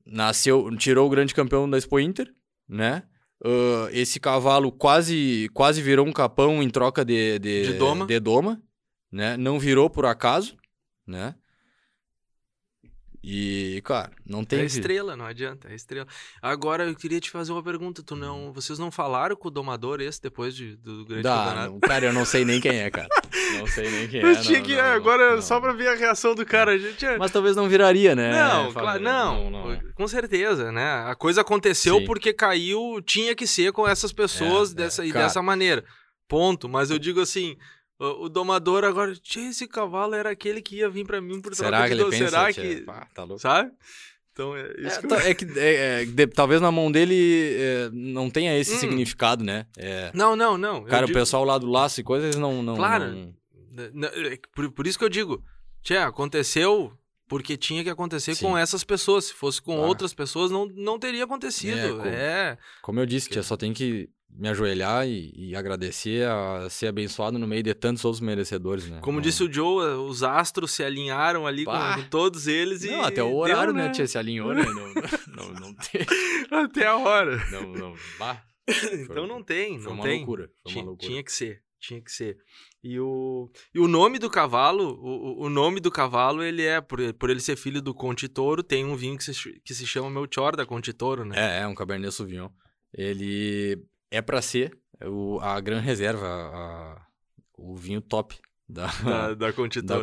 [0.06, 2.32] nasceu, tirou o grande campeão da Expo Inter,
[2.68, 3.02] né?
[3.44, 8.06] Ah, esse cavalo quase, quase virou um capão em troca de, de, De doma.
[8.06, 8.60] de doma,
[9.12, 9.36] né?
[9.36, 10.56] Não virou por acaso,
[11.06, 11.34] né?
[13.22, 14.60] E, cara, não tem.
[14.60, 16.06] É estrela, não adianta, é estrela.
[16.40, 18.02] Agora eu queria te fazer uma pergunta.
[18.02, 18.18] Tu Hum.
[18.18, 18.52] não.
[18.52, 21.72] Vocês não falaram com o domador esse depois de, do grande Dá, campeonato?
[21.72, 23.08] não, cara, eu não sei nem quem é, cara.
[23.58, 24.34] Não sei nem quem é.
[24.36, 24.76] Tinha que.
[24.76, 25.42] não, agora, não.
[25.42, 27.04] só pra ver a reação do cara, a gente.
[27.04, 28.30] é- Mas talvez não viraria, né?
[28.30, 29.80] Não, claro, não, não.
[29.94, 31.04] Com certeza, né?
[31.06, 32.04] A coisa aconteceu Sim.
[32.04, 35.24] porque caiu, tinha que ser com essas pessoas É, dessa, é, e cara.
[35.24, 35.82] dessa maneira.
[36.28, 36.68] Ponto.
[36.68, 37.56] Mas eu digo assim.
[37.98, 41.54] O, o domador agora, "Tchê, esse cavalo era aquele que ia vir pra mim por
[41.54, 42.28] troca Será de que ele pensa?
[42.28, 42.84] Será que.
[43.14, 43.38] Tá louco.
[43.40, 43.72] Sabe?
[44.32, 47.56] Então é isso É, que tá- é que é, é, de- talvez na mão dele
[47.58, 48.78] é, não tenha esse Hum.
[48.78, 49.66] significado, né?
[49.76, 50.84] É, Não, não, não.
[50.84, 52.62] cara, digo- o pessoal lá do laço e coisas não.
[52.62, 53.12] não Claro.
[53.12, 53.34] não-
[54.54, 55.42] Por, por isso que eu digo,
[55.82, 56.92] Tchê, aconteceu
[57.28, 58.46] porque tinha que acontecer Sim.
[58.46, 59.24] com essas pessoas.
[59.26, 59.86] Se fosse com Ah.
[59.86, 61.76] outras pessoas, não, não teria acontecido.
[61.78, 62.58] É, com- É.
[62.82, 67.38] Como eu disse, tia, só tem que me ajoelhar e, e agradecer a ser abençoado
[67.38, 69.00] no meio de tantos outros merecedores, né?
[69.00, 72.90] Como disse o Joe, os astros se alinharam ali com, com todos eles e.
[72.90, 74.06] Não, até o horário, deu, né, tia?
[74.06, 74.64] Se alinhou, né?
[74.64, 76.06] Não, não, não tem.
[76.50, 77.36] Até a hora.
[77.50, 77.94] Não, não.
[78.18, 78.42] Bah,
[78.92, 80.18] Então não tem, foi não uma tem.
[80.18, 80.50] loucura.
[80.62, 81.08] Foi Tinha, uma loucura.
[81.10, 82.36] tinha que ser, tinha que ser.
[82.84, 87.00] E o, e o nome do cavalo, o, o- nome do cavalo, ele é, por,
[87.14, 90.08] por ele ser filho do Conte Toro, tem um vinho que se, que se chama
[90.10, 91.34] Melchior da Conte Toro, né?
[91.58, 92.48] É, é um Cabernet Sauvignon.
[92.94, 97.06] Ele é pra ser o, a gran reserva, a-
[97.56, 98.38] o vinho top
[98.68, 99.98] da, Da, da Conte da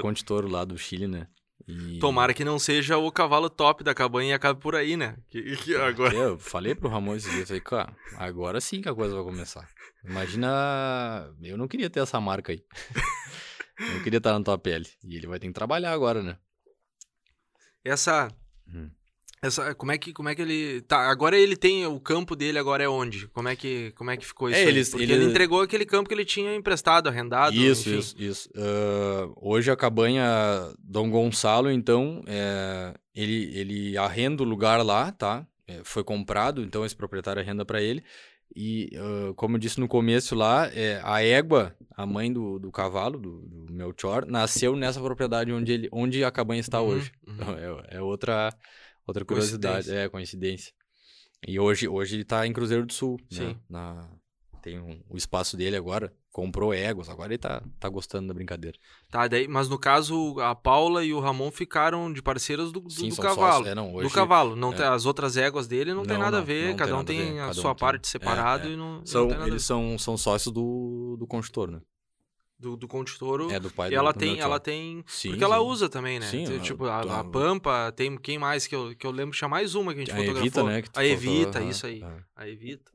[0.50, 1.28] lá do Chile, né?
[1.68, 5.18] E- Tomara que não seja o cavalo top da cabanha e acabe por aí, né?
[5.30, 6.14] Que, que agora...
[6.16, 9.24] Eu falei pro Ramon esses dias, eu falei, cara, agora sim que a coisa vai
[9.24, 9.68] começar.
[10.04, 12.64] Imagina, eu não queria ter essa marca aí.
[13.96, 14.88] não queria estar na tua pele.
[15.04, 16.38] E ele vai ter que trabalhar agora, né?
[17.84, 18.28] Essa...
[18.68, 18.90] Hum.
[19.46, 21.10] Essa, como é que como é que ele tá?
[21.10, 23.28] Agora ele tem o campo dele agora é onde?
[23.30, 24.60] Como é que como é que ficou isso?
[24.60, 24.68] É, aí?
[24.70, 27.56] eles- Porque ele- ele entregou aquele campo que ele tinha emprestado, arrendado.
[27.56, 28.00] Isso, enfim.
[28.00, 28.50] isso, isso.
[28.56, 30.26] Ah, hoje a cabanha
[30.80, 35.46] Dom Gonçalo, então, é, ele, ele arrenda o lugar lá, tá?
[35.68, 38.04] É, foi comprado, então esse proprietário arrenda para ele.
[38.56, 42.72] E, ah, como eu disse no começo lá, é, a égua, a mãe do, do
[42.72, 47.12] cavalo, do, do Melchior, nasceu nessa propriedade onde, ele, onde a cabanha está Uhum, hoje.
[47.28, 47.34] uhum.
[47.34, 48.54] Então, é, é outra,
[49.08, 50.74] outra curiosidade, é coincidência.
[51.48, 53.38] E hoje, hoje ele tá em Cruzeiro do Sul, né?
[53.38, 53.60] Sim.
[53.70, 54.10] Na,
[54.62, 58.78] tem um- o espaço dele agora, comprou éguas, agora ele tá, tá gostando da brincadeira.
[59.12, 62.90] Tá, daí, mas no caso a Paula e o Ramon ficaram de parceiras do, do,
[62.92, 63.52] Sim, do cavalo.
[63.58, 63.68] sócios.
[63.68, 64.76] É, não, hoje, do cavalo, não é.
[64.78, 66.94] tem, as outras éguas dele não, tem Não, nada a não, ver, não cada tem
[66.94, 68.72] um nada a tem ver, a cada sua um tem- parte é, separado é.
[68.72, 71.80] e não, São, tem nada eles são, são sócios do, do Constitutor, né?
[72.58, 73.52] Do, do Conde Toro.
[73.52, 75.64] É, do pai e do ela do tem, ela tem, Sim, porque ela sim.
[75.64, 76.28] usa também, né?
[76.28, 79.76] Sim, tipo a, a Pampa, tem quem mais que eu, que eu lembro tinha mais
[79.76, 80.42] uma que a gente A fotografou.
[80.42, 80.82] Evita, né?
[80.82, 82.18] que tu a Evita, isso aí, é.
[82.36, 82.92] a Evita.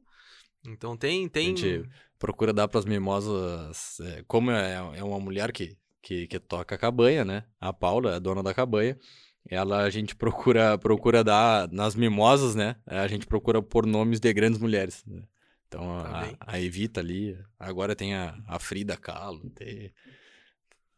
[0.66, 1.88] Então tem tem A gente
[2.18, 3.98] procura dar pras mimosas.
[4.00, 7.44] é, como é, é uma mulher que, que, que toca a cabanha, né?
[7.60, 8.98] A Paula, a dona da cabanha.
[9.48, 12.76] Ela a gente procura procura dar nas mimosas, né?
[12.86, 15.02] A gente procura por nomes de grandes mulheres.
[15.06, 15.22] né?
[15.72, 19.92] Então Tá a, a Evita ali, agora tem a, a Frida Kahlo, tem,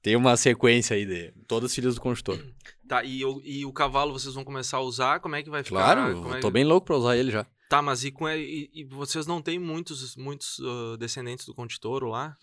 [0.00, 2.38] tem uma sequência aí de todas filhas do construtor.
[2.88, 5.18] Tá, e, o- e o cavalo vocês vão começar a usar?
[5.20, 5.94] Como é que vai ficar?
[5.94, 7.46] Claro, Como é eu tô que- bem louco pra usar ele já.
[7.70, 11.80] Tá, mas e, com, e, e vocês não têm muitos, muitos ah, descendentes do Conde
[11.80, 12.36] Toro lá?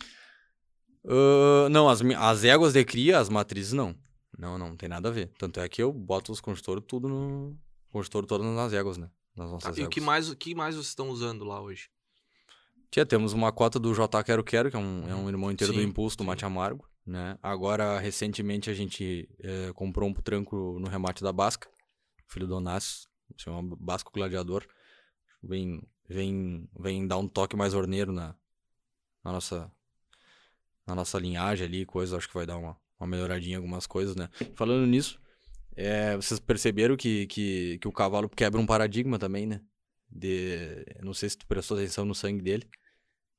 [1.06, 3.96] Ah, não, as, as éguas de cria, as matrizes, não.
[4.38, 5.32] Não, não, tem nada a ver.
[5.38, 7.56] Tanto é que eu boto os construtores tudo no.
[7.92, 9.10] Construtor todas nas éguas, né?
[9.36, 9.94] Nas Tá, nossas e o éguas.
[9.94, 11.90] que mais, o que mais vocês estão usando lá hoje?
[12.92, 15.74] Tia, temos uma cota do J Quero Quero, que é um, é um irmão inteiro
[15.74, 16.28] do Sim, Impulso, do sim.
[16.28, 17.38] Mate Amargo, né?
[17.42, 21.70] Agora, recentemente, a gente eh, comprou um tranco no remate da Basca,
[22.28, 24.66] filho do Onassis, se chama Basco Gladiador.
[25.44, 28.36] Vem, vem, vem dar um toque mais orneiro na,
[29.24, 29.72] na nossa
[30.90, 34.16] na nossa linhagem ali, coisa, acho que vai dar uma, uma melhoradinha em algumas coisas,
[34.16, 34.28] né?
[34.56, 35.22] Falando nisso,
[35.76, 39.62] é, vocês perceberam que, que, que o cavalo quebra um paradigma também, né?
[40.12, 42.68] De, não sei se tu prestou atenção no sangue dele.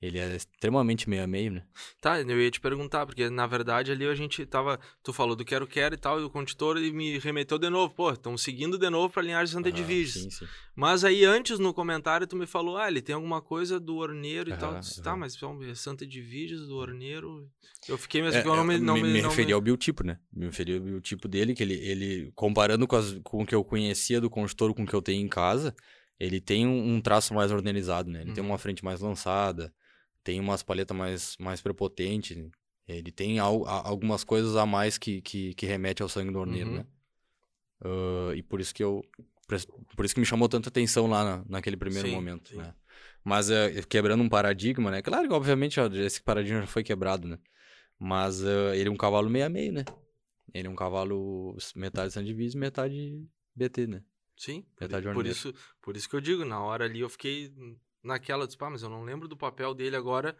[0.02, 1.62] Ele é extremamente meio a meio, né?
[2.00, 4.80] Tá, eu ia te perguntar, porque na verdade ali a gente tava.
[5.02, 7.68] Tu falou do Quero Quero e tal, e o Conde Toro e me remeteu de
[7.68, 7.92] novo.
[7.94, 10.22] Pô, estão seguindo de novo pra linhagem Santa Edviges.
[10.22, 10.46] Sim, sim.
[10.74, 14.48] Mas aí antes no comentário tu me falou, ah, ele tem alguma coisa do Orneiro
[14.48, 14.80] e tal.
[14.80, 15.18] Disse, Tá, aham.
[15.18, 15.36] mas
[15.68, 17.46] é Santa Edviges do Orneiro.
[17.86, 18.76] Eu fiquei mesmo, É, eu não me.
[18.76, 20.18] é, Não me, me, me referi ao biotipo, né?
[20.32, 23.62] Me referi ao biotipo dele, que ele, ele comparando com, as, com o que eu
[23.62, 25.74] conhecia do consultor com o que eu tenho em casa,
[26.20, 28.22] ele tem um, um traço mais organizado, né?
[28.22, 28.50] Ele tem Uhum.
[28.50, 29.74] uma frente mais lançada,
[30.22, 32.36] tem umas palhetas mais, mais prepotentes,
[32.86, 36.38] ele tem al- a- algumas coisas a mais que, que, que remete ao sangue do
[36.40, 36.76] orneiro, Uhum.
[36.78, 36.86] né?
[37.82, 39.02] Ah, e por isso que eu...
[39.96, 42.56] Por isso que me chamou tanta atenção lá na- naquele primeiro Sim, momento, sim.
[42.58, 42.72] né?
[43.24, 45.02] Mas é, quebrando um paradigma, né?
[45.02, 47.36] Claro que, obviamente, ó, esse paradigma já foi quebrado, né?
[47.98, 49.84] Mas eh, ele é um cavalo meio a meio, né?
[50.54, 54.02] Ele é um cavalo metade Sandivis e metade BT, né?
[54.42, 55.36] Sim, Metade por, por orneiro.
[55.36, 57.52] isso, por isso que eu digo, na hora ali eu fiquei
[58.02, 60.34] naquela, disse, pá, mas eu não lembro do papel dele agora.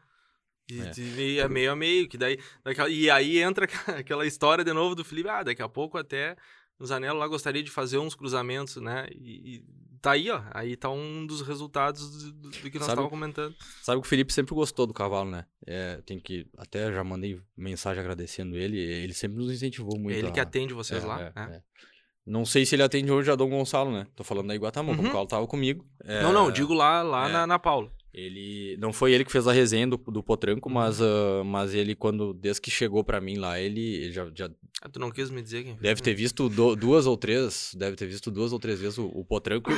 [0.71, 0.93] E É.
[1.21, 3.67] e é meio a meio, que daí, daquela, e aí entra
[4.03, 6.35] aquela história de novo do Felipe, ah, daqui a pouco até
[6.79, 9.07] o Zanello lá gostaria de fazer uns cruzamentos, né?
[9.13, 9.65] E, e
[10.01, 13.55] tá aí, ó, aí tá um dos resultados do, do- que nós estávamos comentando.
[13.83, 15.45] Sabe que o Felipe sempre gostou do cavalo, né?
[15.67, 16.47] É, tem que.
[16.57, 18.79] Até já mandei mensagem agradecendo ele.
[18.79, 20.17] Ele sempre nos incentivou muito.
[20.17, 21.57] Ele a- que atende vocês é, lá, é, né?
[21.57, 21.63] é.
[22.27, 24.07] Não sei se ele atende hoje a Dom Gonçalo, né?
[24.15, 25.09] Tô falando da Iguatamã, como Uhum.
[25.09, 25.85] o Paulo tava comigo.
[26.05, 27.33] É, Não, não, digo lá, lá é.
[27.33, 27.91] na, na Paula.
[28.13, 28.77] Ele.
[28.79, 30.75] Não foi ele que fez a resenha do, do Potranco, Uhum.
[30.75, 32.35] mas, ah, mas ele, quando.
[32.35, 34.51] Desde que chegou pra mim lá, ele, ele já, já
[34.83, 37.73] Ah, tu não quis me dizer quem deve ter visto do- duas ou três.
[37.77, 39.71] Deve ter visto duas ou três vezes o, o Potranco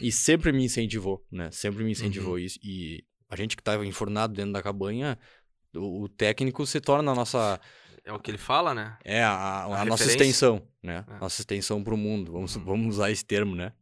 [0.00, 1.50] e sempre me incentivou, né?
[1.52, 2.38] Sempre me incentivou Uhum.
[2.38, 2.58] isso.
[2.62, 5.18] E a gente que tava enfurnado dentro da cabanha,
[5.76, 7.60] o, o técnico se torna a nossa.
[8.04, 8.96] É o que ele fala, né?
[9.04, 11.04] É a, a- A nossa extensão, né?
[11.08, 11.18] É.
[11.20, 12.32] Nossa extensão pro mundo.
[12.32, 12.64] Vamos, Uhum.
[12.64, 13.72] vamos usar esse termo, né?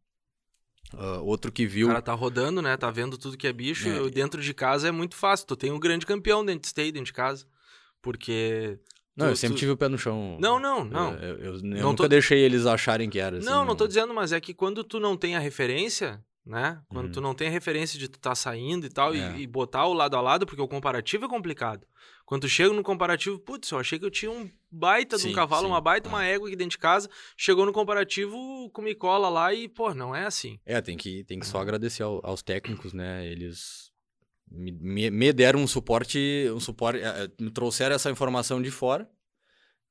[0.96, 1.86] Ah, outro que O viu.
[1.88, 2.76] cara tá rodando, né?
[2.76, 3.88] Tá vendo tudo que é bicho.
[3.88, 4.10] É.
[4.10, 5.46] Dentro de casa é muito fácil.
[5.46, 7.46] Tu tem um grande campeão dentro de stay, dentro de casa.
[8.00, 8.78] Porque.
[9.16, 10.38] Não, tu- eu sempre tu- tive o pé no chão.
[10.40, 11.14] Não, não, não.
[11.14, 13.38] Eu, eu- eu Não nunca tô- deixei eles acharem que era.
[13.38, 16.80] assim, não, não tô dizendo, mas é que quando tu não tem a referência, né?
[16.88, 17.12] Quando Uhum.
[17.12, 19.36] tu não tem a referência de tu tá saindo e tal, e- É.
[19.38, 21.86] e, botar o lado a lado, porque o comparativo é complicado.
[22.26, 25.28] Quando tu chega no comparativo, putz, eu achei que eu tinha um baita de um
[25.30, 26.12] Sim, cavalo, sim, uma baita, é.
[26.12, 27.08] uma égua aqui dentro de casa.
[27.36, 30.58] Chegou no comparativo, come cola lá e, pô, não é assim.
[30.64, 33.26] É, tem que, tem que só agradecer ao- aos técnicos, né?
[33.26, 33.92] Eles
[34.50, 36.18] me, me- me deram um suporte,
[36.54, 39.08] um suporte, eh, eh, me trouxeram essa informação de fora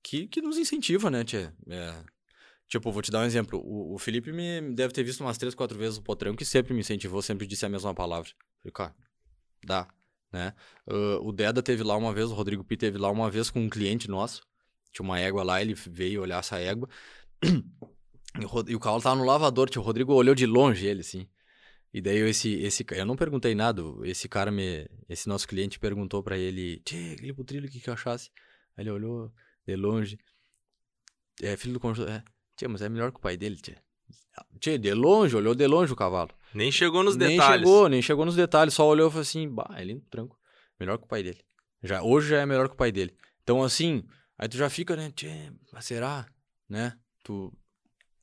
[0.04, 1.54] que, que nos incentiva, né, tia?
[1.70, 2.04] É,
[2.72, 3.60] tipo, vou te dar um exemplo.
[3.64, 6.74] O, o Felipe me deve ter visto umas três, quatro vezes o Potranco e sempre
[6.74, 8.32] me incentivou, sempre disse a mesma palavra.
[8.60, 8.96] Falei, cara,
[9.64, 9.88] dá,
[10.32, 10.54] né?
[10.88, 13.60] Ah, o Deda teve lá uma vez, o Rodrigo Pi teve lá uma vez com
[13.60, 14.42] um cliente nosso.
[14.94, 16.90] Tinha uma égua lá, ele veio olhar essa égua.
[18.40, 19.82] E o, e o cavalo tava no lavador, tio.
[19.82, 21.28] O Rodrigo olhou de longe ele, assim.
[21.94, 23.82] E daí esse, esse, eu não perguntei nada.
[24.04, 27.90] Esse cara me, esse nosso cliente perguntou pra ele, tchê, aquele putrilho, o que que
[27.90, 28.32] eu achasse?
[28.78, 29.34] Aí ele olhou
[29.68, 30.18] de longe.
[31.42, 32.24] É, filho do conjunto, é,
[32.62, 33.76] tchê, mas é melhor que o pai dele, tchê.
[34.60, 36.30] Tchê, de longe, olhou de longe o cavalo.
[36.54, 37.68] Nem chegou nos nem detalhes.
[37.68, 40.38] chegou, nem chegou nos detalhes, só olhou e falou assim, bah, é lindo, tranco.
[40.80, 41.40] Melhor que o pai dele.
[41.84, 43.16] Já, hoje já é melhor que o pai dele.
[43.44, 44.04] Então, assim,
[44.38, 46.28] aí tu já fica, né, tchê, mas será?
[46.70, 46.94] Né?
[47.24, 47.52] Tu...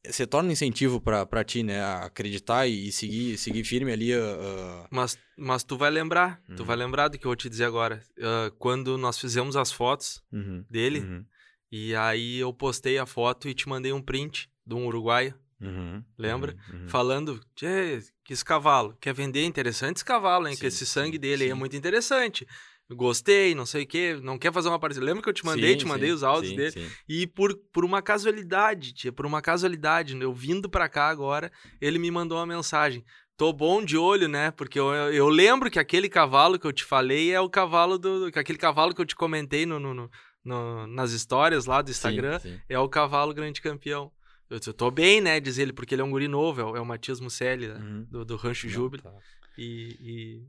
[0.06, 5.18] Você torna incentivo pra, pra ti, né, acreditar e, seguir, seguir firme ali, ah, Mas,
[5.36, 6.64] mas tu vai lembrar, tu Uhum.
[6.66, 8.00] vai lembrar do que eu vou te dizer agora.
[8.20, 11.24] Ah, quando nós fizemos as fotos uhum, dele, uhum,
[11.70, 16.02] e aí eu postei a foto e te mandei um print de um uruguaio, uhum,
[16.16, 16.56] Lembra?
[16.72, 16.88] uhum, uhum.
[16.88, 19.44] falando, "Tchê, que esse cavalo, quer vender?
[19.44, 20.54] Interessante esse cavalo, hein?
[20.54, 21.58] Sim, que esse sangue sim, dele aí é sim.
[21.58, 22.46] muito interessante.
[22.90, 25.06] Gostei, não sei o quê, não quer fazer uma parceria.
[25.06, 26.90] Lembra que eu te mandei, te mandei os áudios dele?
[27.06, 31.52] E por, por uma casualidade, tia, por uma casualidade, eu vindo pra cá agora,
[31.82, 33.04] ele me mandou uma mensagem.
[33.36, 34.50] Tô bom de olho, né?
[34.52, 38.32] Porque eu, eu lembro que aquele cavalo que eu te falei é o cavalo do.
[38.32, 40.10] que Aquele cavalo que eu te comentei no, no- no-
[40.44, 42.60] no- nas histórias lá do Instagram Sim, sim.
[42.68, 44.10] é o cavalo grande campeão.
[44.50, 45.38] Eu, disse, eu tô bem, né?
[45.40, 47.74] Diz ele, porque ele é um guri novo, é o, é o Matias Musselli, né?
[47.74, 48.04] Uhum.
[48.10, 49.02] Do, do Rancho Júbilo.
[49.02, 49.12] tá.
[49.58, 50.46] E, e-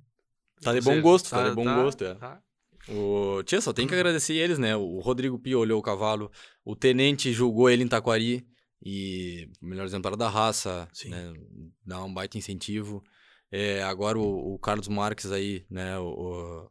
[0.62, 2.16] Tá de seja, bom gosto, tá, de bom gosto, é.
[2.16, 2.42] tá.
[2.90, 3.42] O...
[3.44, 4.76] Tia, só tem que agradecer eles, né?
[4.76, 6.32] O Rodrigo Pio olhou o cavalo,
[6.66, 8.46] o Tenente julgou ele em Taquari,
[8.84, 11.10] e o melhor exemplar da raça, Sim.
[11.10, 11.34] né?
[11.86, 13.04] Dá um baita incentivo.
[13.52, 15.98] É, agora o, o Carlos Marques aí, né?
[16.00, 16.70] O,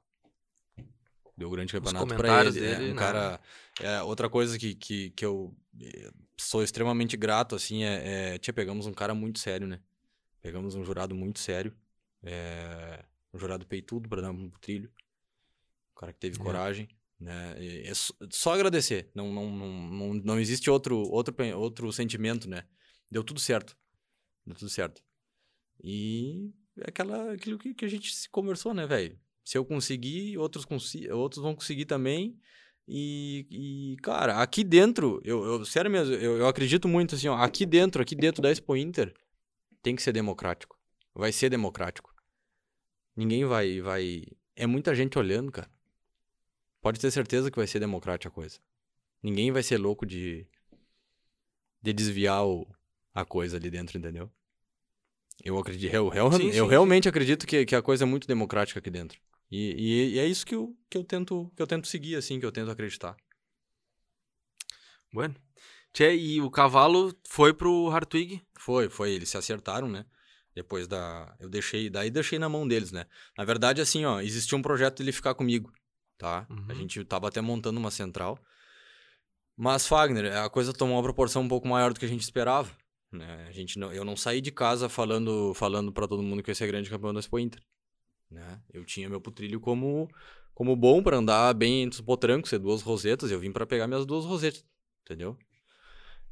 [1.38, 2.66] o- Deu grande campeonato pra comentários ele.
[2.66, 3.00] é, dele, um né?
[3.00, 3.40] cara.
[3.80, 8.38] É, outra coisa que, que, que eu eh, sou extremamente grato, assim, é, é.
[8.38, 9.80] Tia, pegamos um cara muito sério, né?
[10.42, 11.76] Pegamos um jurado muito sério.
[12.22, 14.90] É, um jurado peitudo pra dar um trilho.
[15.96, 16.42] Um cara que teve É.
[16.42, 16.88] coragem,
[17.20, 17.56] né?
[17.62, 17.92] E é
[18.30, 19.10] só, agradecer.
[19.14, 22.64] Não, não, não, não, não existe outro, outro, outro sentimento, né?
[23.10, 23.76] Deu tudo certo.
[24.44, 25.02] Deu tudo certo.
[25.82, 29.18] E é aquela, aquilo que, que a gente se conversou, né, velho?
[29.48, 32.38] Se eu conseguir, outros, consi outros vão conseguir também.
[32.86, 37.34] E, e, cara, aqui dentro, eu, eu sério mesmo, eu, eu acredito muito assim, ó,
[37.34, 39.14] aqui dentro, aqui dentro da Expo Inter,
[39.82, 40.78] tem que ser democrático.
[41.14, 42.14] Vai ser democrático.
[43.16, 44.26] Ninguém vai, vai.
[44.54, 45.70] É muita gente olhando, cara.
[46.82, 48.58] Pode ter certeza que vai ser democrática a coisa.
[49.22, 50.46] Ninguém vai ser louco de.
[51.80, 52.70] de desviar o,
[53.14, 54.30] a coisa ali dentro, entendeu?
[55.42, 55.94] Eu acredito.
[55.94, 58.90] Eu, eu, Sim, eu sim, realmente acredito que, que a coisa é muito democrática aqui
[58.90, 59.18] dentro.
[59.50, 62.38] E, e, e é isso que eu, que, eu tento, que eu tento seguir, assim,
[62.38, 63.16] que eu tento acreditar.
[65.12, 65.34] Bueno.
[65.92, 68.42] Tchê, e o cavalo foi pro Hartwig.
[68.58, 69.12] Foi, foi.
[69.12, 70.04] Eles se acertaram, né?
[70.54, 71.34] Depois da.
[71.40, 71.88] Eu deixei.
[71.88, 73.06] Daí deixei na mão deles, né?
[73.36, 75.72] Na verdade, assim, ó, existia um projeto dele ficar comigo,
[76.18, 76.46] tá?
[76.50, 76.66] Uhum.
[76.68, 78.38] A gente tava até montando uma central.
[79.56, 82.70] Mas, Fagner, a coisa tomou uma proporção um pouco maior do que a gente esperava.
[83.10, 83.46] Né?
[83.48, 86.52] A gente não, eu não saí de casa falando falando para todo mundo que eu
[86.52, 87.60] ia ser grande campeão da Expo Inter.
[88.30, 88.60] Né?
[88.72, 90.08] Eu tinha meu putrilho como,
[90.54, 93.30] como bom para andar bem entre os potrancos, ser duas rosetas.
[93.30, 94.64] Eu vim para pegar minhas duas rosetas,
[95.02, 95.36] entendeu?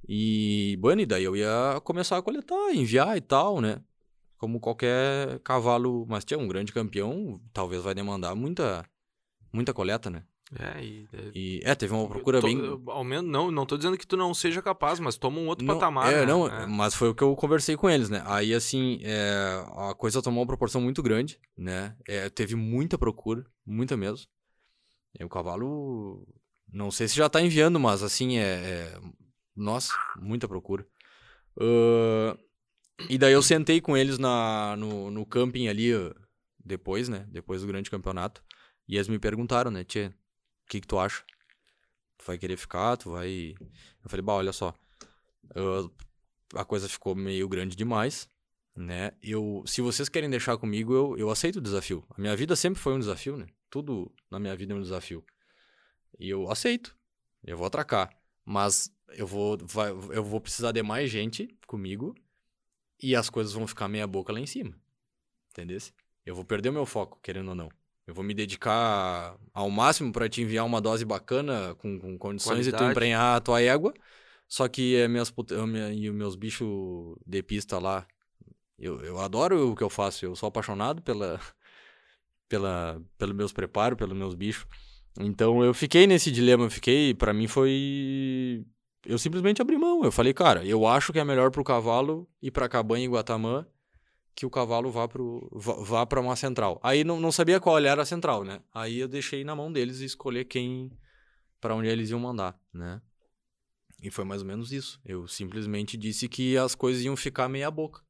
[0.08, 3.82] E, bueno, e daí eu ia começar a coletar, enviar e tal, né?
[4.36, 8.88] Como qualquer cavalo, mas tinha um grande campeão, talvez vai demandar muita,
[9.52, 10.24] muita coleta, né?
[10.58, 12.80] É, e, E, é, teve uma procura to- bem...
[12.86, 15.66] Ao menos, não, não tô dizendo que tu não seja capaz, mas toma um outro
[15.66, 16.12] Não, patamar.
[16.12, 16.26] É, né?
[16.26, 16.66] não, É.
[16.66, 18.22] mas foi o que eu conversei com eles, né?
[18.26, 21.96] Aí, assim, é, a coisa tomou uma proporção muito grande, né?
[22.06, 24.26] É, teve muita procura, muita mesmo.
[25.18, 26.26] E o cavalo,
[26.72, 28.42] não sei se já tá enviando, mas, assim, é...
[28.42, 29.00] é-
[29.56, 30.86] nossa, muita procura.
[31.58, 32.36] Ahn,
[33.08, 35.90] e daí eu sentei com eles na, no, no camping ali,
[36.64, 37.26] depois, né?
[37.30, 38.42] Depois do grande campeonato.
[38.88, 39.82] E eles me perguntaram, né?
[39.82, 40.12] Tchê,
[40.66, 41.24] o que que tu acha?
[42.18, 42.96] Tu vai querer ficar?
[42.96, 43.54] Tu vai...
[44.02, 44.74] Eu falei, bah, olha só.
[45.54, 48.28] ah, a coisa ficou meio grande demais,
[48.74, 49.12] né?
[49.22, 52.04] Eu, se vocês querem deixar comigo, eu, eu aceito o desafio.
[52.10, 53.46] A minha vida sempre foi um desafio, né?
[53.70, 55.24] Tudo na minha vida é um desafio.
[56.18, 56.96] E eu aceito.
[57.44, 58.10] Eu vou atracar.
[58.44, 62.14] Mas eu vou, vai, eu vou precisar de mais gente comigo
[63.00, 64.76] e as coisas vão ficar meia boca lá em cima.
[65.50, 65.78] Entendeu?
[66.24, 67.68] Eu vou perder o meu foco, querendo ou não.
[68.06, 72.64] Eu vou me dedicar ao máximo para te enviar uma dose bacana, com, com condições
[72.64, 72.92] de tu Qualidade.
[72.92, 73.92] emprenhar a tua égua.
[74.48, 76.68] Só que é minhas, put- minha- e os meus bichos
[77.26, 78.06] de pista lá,
[78.78, 80.24] eu, eu adoro o que eu faço.
[80.24, 81.40] Eu sou apaixonado pela,
[82.48, 84.66] pela, pelos meus preparos, pelos meus bichos.
[85.18, 88.64] Então eu fiquei nesse dilema, eu fiquei, para mim foi
[89.04, 90.04] eu simplesmente abri mão.
[90.04, 93.66] Eu falei, cara, eu acho que é melhor pro cavalo ir pra Cabanha e Guatamã
[94.36, 96.78] que o cavalo vá pro vá, vá para uma central.
[96.82, 98.60] Aí não, não sabia qual era a central, né?
[98.72, 100.92] Aí eu deixei na mão deles escolher quem
[101.60, 103.00] para onde eles iam mandar, né?
[104.02, 105.00] E foi mais ou menos isso.
[105.04, 108.02] Eu simplesmente disse que as coisas iam ficar meia boca.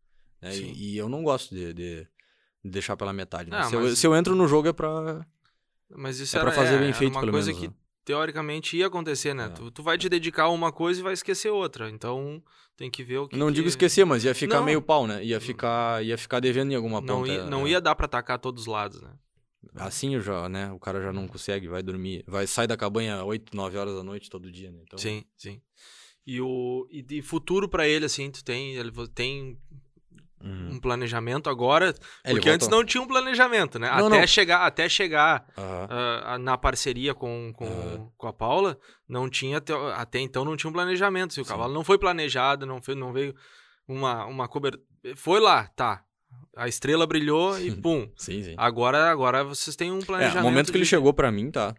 [0.42, 0.54] né?
[0.56, 2.08] E, e eu não gosto de, de-
[2.64, 3.48] de deixar pela metade.
[3.48, 3.58] né?
[3.58, 5.24] Ah, se, eu, mas- se eu entro no jogo é pra.
[5.88, 7.74] Mas isso É pra era, fazer é, bem feito, uma pelo coisa menos, que né?
[8.06, 9.46] Teoricamente ia acontecer, né?
[9.46, 9.48] É.
[9.50, 11.90] Tu, tu vai te dedicar a uma coisa e vai esquecer outra.
[11.90, 12.42] Então
[12.76, 13.36] tem que ver o que.
[13.36, 14.64] não que- digo esquecer, mas ia ficar Não.
[14.64, 15.22] meio pau, né?
[15.22, 17.32] Ia ficar, ia ficar devendo em alguma Não, ponta.
[17.32, 17.70] ia, não é.
[17.70, 19.10] ia dar pra atacar todos os lados, né?
[19.74, 20.70] Assim já, né?
[20.72, 22.22] O cara já não consegue, vai dormir.
[22.26, 24.78] Vai sair da cabanha 8, 9 horas da noite todo dia, né?
[24.84, 25.60] Então, Sim, sim.
[26.24, 29.58] E o e de futuro pra ele assim, tu tem ele tem
[30.38, 30.72] Uhum.
[30.74, 32.78] um planejamento agora, É, ele porque antes voltou.
[32.78, 33.88] não tinha um planejamento, né?
[33.96, 34.26] Não, até não.
[34.26, 38.08] chegar, até chegar ah, ah, na parceria com, com, Aham.
[38.18, 38.78] com a Paula,
[39.08, 41.32] não tinha te- até então não tinha um planejamento.
[41.32, 41.50] Se o Sim.
[41.50, 43.34] cavalo não foi planejado, não foi, não veio
[43.88, 44.84] uma uma cobertura,
[45.16, 46.02] foi lá, tá.
[46.54, 48.10] A estrela brilhou e pum.
[48.16, 48.54] Sim, sim.
[48.58, 50.40] Agora agora vocês têm um É, planejamento.
[50.40, 51.74] o momento que ele de- chegou pra mim, tá?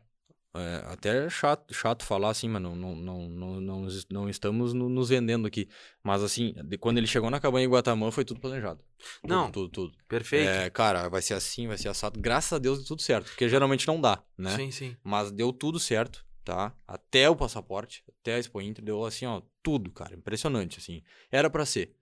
[0.60, 4.74] É, até é chato, chato falar assim, mas não, não, não, não, não, não estamos
[4.74, 5.68] no- nos vendendo aqui.
[6.04, 8.84] Mas assim, de- quando ele chegou na cabanha em Guatamã, foi tudo planejado.
[9.22, 9.52] Tudo, Não.
[9.52, 9.98] Tudo, tudo.
[10.08, 10.50] Perfeito.
[10.50, 12.20] É, cara, vai ser assim, vai ser assado.
[12.20, 13.28] Graças a Deus deu tudo certo.
[13.28, 14.56] Porque geralmente não dá, né?
[14.56, 14.96] Sim, sim.
[15.04, 16.74] Mas deu tudo certo, tá?
[16.88, 20.16] Até o passaporte, até a Expo Inter, deu assim, ó, tudo, cara.
[20.16, 21.02] Impressionante, assim.
[21.32, 21.96] Era pra ser,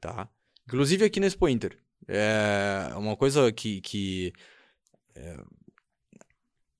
[0.00, 0.28] tá?
[0.66, 1.78] Inclusive aqui na Expo Inter.
[2.06, 3.80] É uma coisa que...
[3.80, 4.32] que
[5.14, 5.36] é,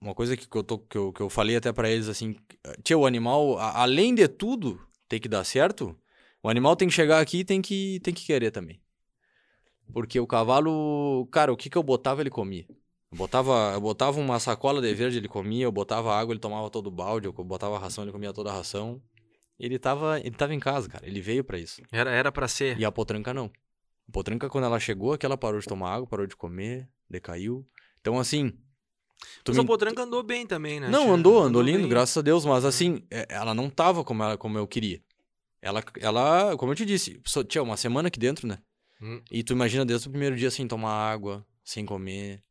[0.05, 2.37] uma coisa que eu, tô, que, eu, que eu falei até pra eles, assim...
[2.83, 5.97] Tia, o animal, a- além de tudo tem que dar certo,
[6.43, 8.81] o animal tem que chegar aqui e tem que, tem que querer também.
[9.93, 11.27] Porque o cavalo...
[11.33, 12.67] Cara, o que que eu botava, ele comia.
[13.11, 16.69] Eu botava, eu botava uma sacola de verde, ele comia, eu botava água, ele tomava
[16.69, 19.01] todo o balde, eu botava ração, ele comia toda a ração.
[19.59, 21.07] Ele tava, ele tava em casa, cara.
[21.07, 21.81] Ele veio pra isso.
[21.93, 22.79] Era era para ser.
[22.79, 23.51] E a potranca não.
[24.09, 27.67] A potranca, quando ela chegou, aqui ela parou de tomar água, parou de comer, decaiu.
[28.01, 28.53] Então, assim.
[29.47, 30.89] Mas o Potranca andou bem também, né?
[30.89, 31.89] Não, andou, andou lindo, bem.
[31.89, 35.03] graças a Deus, mas assim, é, ela não tava como, ela, como eu queria.
[35.61, 38.59] Ela, ela, como eu te disse, só tinha uma semana aqui dentro, né?
[39.01, 39.21] Hum.
[39.31, 42.43] E tu imagina desde o primeiro dia sem tomar água, sem comer.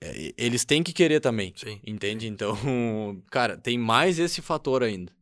[0.00, 1.80] É, eles têm que querer também, Sim.
[1.86, 2.26] entende?
[2.26, 2.56] Então,
[3.30, 5.12] cara, tem mais esse fator ainda.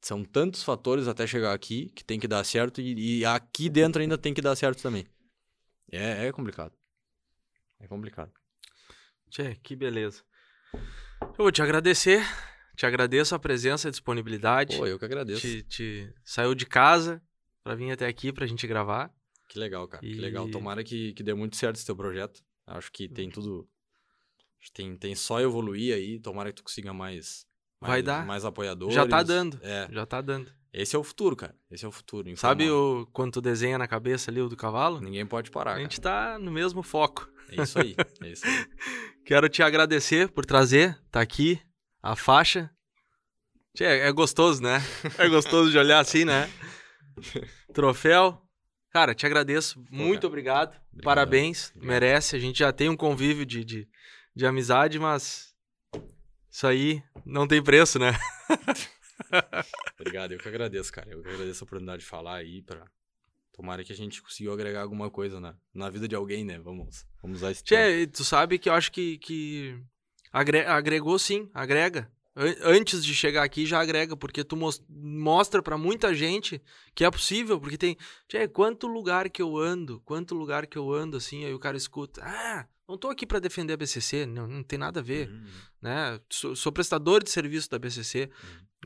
[0.00, 4.02] São tantos fatores até chegar aqui que tem que dar certo e, e aqui dentro
[4.02, 5.06] ainda tem que dar certo também.
[5.90, 6.72] É, é complicado.
[7.80, 8.32] É complicado.
[9.34, 10.22] Tchê, que beleza.
[10.72, 12.24] Eu vou te agradecer.
[12.76, 14.76] Te agradeço a presença a disponibilidade.
[14.76, 15.40] Pô, eu que agradeço.
[15.40, 17.20] te, te saiu de casa
[17.64, 19.12] pra vir até aqui pra gente gravar.
[19.48, 20.00] Que legal, cara.
[20.02, 20.48] Que E- legal.
[20.50, 22.40] Tomara que, que dê muito certo esse teu projeto.
[22.64, 23.68] Acho que tem tudo.
[24.60, 26.20] acho que Tem, tem só evoluir aí.
[26.20, 27.44] Tomara que tu consiga mais.
[27.80, 28.24] Vai mais, dar.
[28.26, 28.94] Mais apoiadores.
[28.94, 29.58] Já tá dando.
[29.62, 29.88] É.
[29.90, 30.48] Já tá dando.
[30.72, 31.56] Esse é o futuro, cara.
[31.72, 32.36] Esse é o futuro.
[32.36, 35.00] Sabe o quando tu desenha na cabeça ali o do cavalo?
[35.00, 35.72] Ninguém pode parar.
[35.72, 35.82] A Cara.
[35.82, 37.28] gente tá no mesmo foco.
[37.50, 37.94] É isso aí.
[38.22, 38.66] É isso aí.
[39.24, 41.60] Quero te agradecer por trazer, tá aqui
[42.02, 42.70] a faixa.
[43.74, 44.80] Tchê, é gostoso, né?
[45.18, 46.48] É gostoso de olhar assim, né?
[47.72, 48.40] Troféu.
[48.90, 49.82] Cara, te agradeço.
[49.90, 50.26] Muito cara.
[50.28, 50.68] obrigado.
[50.68, 51.02] Obrigado.
[51.02, 51.70] Parabéns.
[51.70, 51.88] Obrigado.
[51.88, 52.36] Merece.
[52.36, 53.88] A gente já tem um convívio de, de,
[54.36, 55.54] de amizade, mas
[56.50, 58.12] isso aí não tem preço, né?
[59.98, 61.10] Obrigado, eu que agradeço, cara.
[61.10, 62.86] Eu que agradeço a oportunidade de falar aí pra.
[63.56, 66.58] Tomara que a gente conseguiu agregar alguma coisa na, na vida de alguém, né?
[66.58, 67.62] Vamos, vamos usar esse.
[67.62, 69.78] Tchê, tu sabe que eu acho que, que
[70.32, 72.10] agre- agregou sim, agrega.
[72.36, 76.60] An- Antes de chegar aqui já agrega, porque tu mos- mostra pra muita gente
[76.96, 77.96] que é possível, porque tem,
[78.28, 81.76] tchê, quanto lugar que eu ando, quanto lugar que eu ando assim, aí o cara
[81.76, 85.28] escuta, ah, não tô aqui pra defender a BCC, não, não tem nada a ver,
[85.28, 85.46] Uhum.
[85.84, 86.18] Né?
[86.30, 88.30] Sou, sou prestador de serviço da BCC,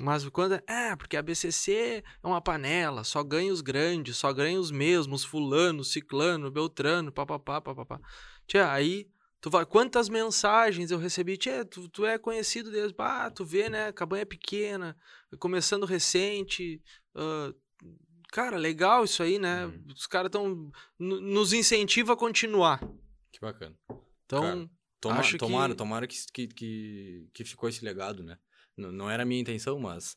[0.00, 4.32] mas quando é, ah, porque a BCC é uma panela, só ganha os grandes, só
[4.32, 8.00] ganha os mesmos, fulano, ciclano, beltrano, papapá, papapá.
[8.48, 9.08] Tia, aí
[9.40, 13.68] tu vai, quantas mensagens eu recebi, tia, tu, tu é conhecido desde, ah, tu vê,
[13.70, 14.96] né, cabanha pequena,
[15.38, 16.82] começando recente,
[17.14, 17.54] ah,
[18.32, 19.84] cara, legal isso aí, né, Uhum.
[19.94, 20.68] os caras estão,
[20.98, 22.80] nos incentiva a continuar.
[23.30, 23.76] Que bacana.
[24.26, 24.70] Então, Cara,
[25.00, 28.36] Toma, Acho que- tomara, tomara que, que, que, que ficou esse legado, né?
[28.76, 30.16] Não, não era a minha intenção, mas.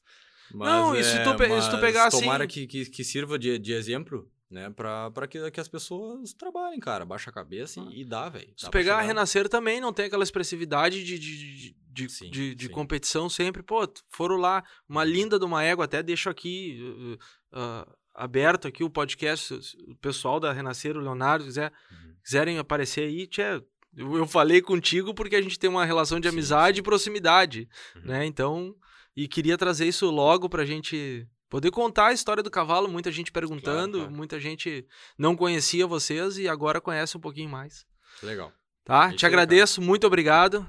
[0.53, 2.85] mas Não, e se é, tu pe- se tu mas pegar assim- Tomara que, que,
[2.85, 4.69] que sirva de, de exemplo, né?
[4.71, 7.05] Pra, pra que, que as pessoas trabalhem, cara.
[7.05, 8.53] Baixa a cabeça e, e dá, velho.
[8.57, 9.01] Se pegar a.
[9.01, 13.61] Renascer também não tem aquela expressividade de, de, de, de, Sim, de- de competição sempre.
[13.63, 17.13] Pô, foram lá, uma linda de uma égua, até deixo aqui uh,
[17.59, 19.53] uh, aberto aqui o podcast,
[19.87, 22.15] o pessoal da Renascer, o Leonardo, quiser, Uhum.
[22.23, 23.63] quiserem aparecer aí, tchê,
[23.95, 26.79] eu, eu falei contigo porque a gente tem uma relação de amizade sim.
[26.79, 28.01] e proximidade, Uhum.
[28.05, 28.25] né?
[28.25, 28.75] Então,
[29.15, 33.31] e queria trazer isso logo pra gente poder contar a história do cavalo, muita gente
[33.31, 34.11] perguntando, claro.
[34.13, 34.85] muita gente
[35.17, 37.85] não conhecia vocês e agora conhece um pouquinho mais.
[38.23, 38.53] Legal.
[38.85, 39.09] Tá?
[39.09, 40.65] Isso Te aí, agradeço, muito obrigado.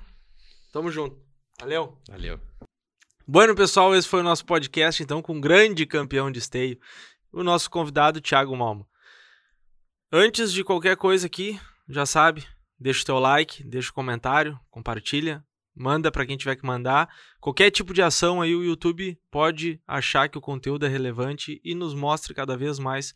[0.72, 1.16] Tamo junto.
[1.60, 1.96] Valeu.
[2.08, 2.40] Valeu.
[3.26, 6.78] Bueno, pessoal, esse foi o nosso podcast, então, com o grande campeão de esteio,
[7.32, 8.84] o nosso convidado, Thiago Malmo.
[10.10, 11.58] Antes de qualquer coisa aqui,
[11.88, 12.44] já sabe,
[12.82, 17.08] deixa o teu like, deixa o comentário, compartilha, manda para quem tiver que mandar.
[17.40, 21.74] Qualquer tipo de ação aí, o YouTube pode achar que o conteúdo é relevante e
[21.74, 23.14] nos mostre cada vez mais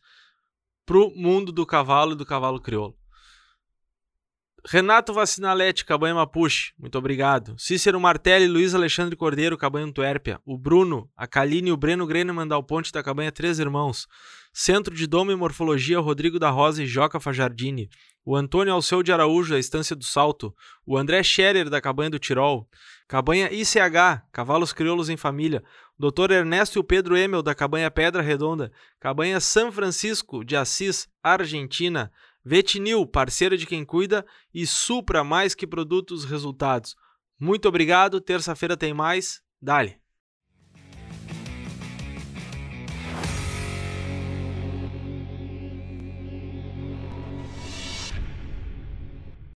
[0.86, 2.96] pro mundo do cavalo e do cavalo crioulo.
[4.68, 7.54] Renato Vacinalete, Cabanha Mapuche, muito obrigado.
[7.56, 10.40] Cícero Martelli, Luiz Alexandre Cordeiro, Cabanha Antuérpia.
[10.44, 14.08] O Bruno, a Kaline e o Breno Greneman Dal Ponte da Cabanha Três Irmãos.
[14.52, 17.88] Centro de Doma e Morfologia, Rodrigo da Rosa e Joca Fajardini.
[18.28, 20.52] O Antônio Alceu de Araújo, da Estância do Salto.
[20.84, 22.68] O André Scherer, da Cabanha do Tirol.
[23.06, 25.62] Cabanha ICH, Cavalos Crioulos em Família.
[25.96, 26.32] O Dr.
[26.32, 28.72] Ernesto e o Pedro Emel, da Cabanha Pedra Redonda.
[28.98, 32.10] Cabanha São Francisco de Assis, Argentina.
[32.44, 36.96] Vetinil, parceiro de quem cuida, e Supra mais que produtos resultados.
[37.38, 39.40] Muito obrigado, terça-feira tem mais.
[39.62, 40.00] Dale.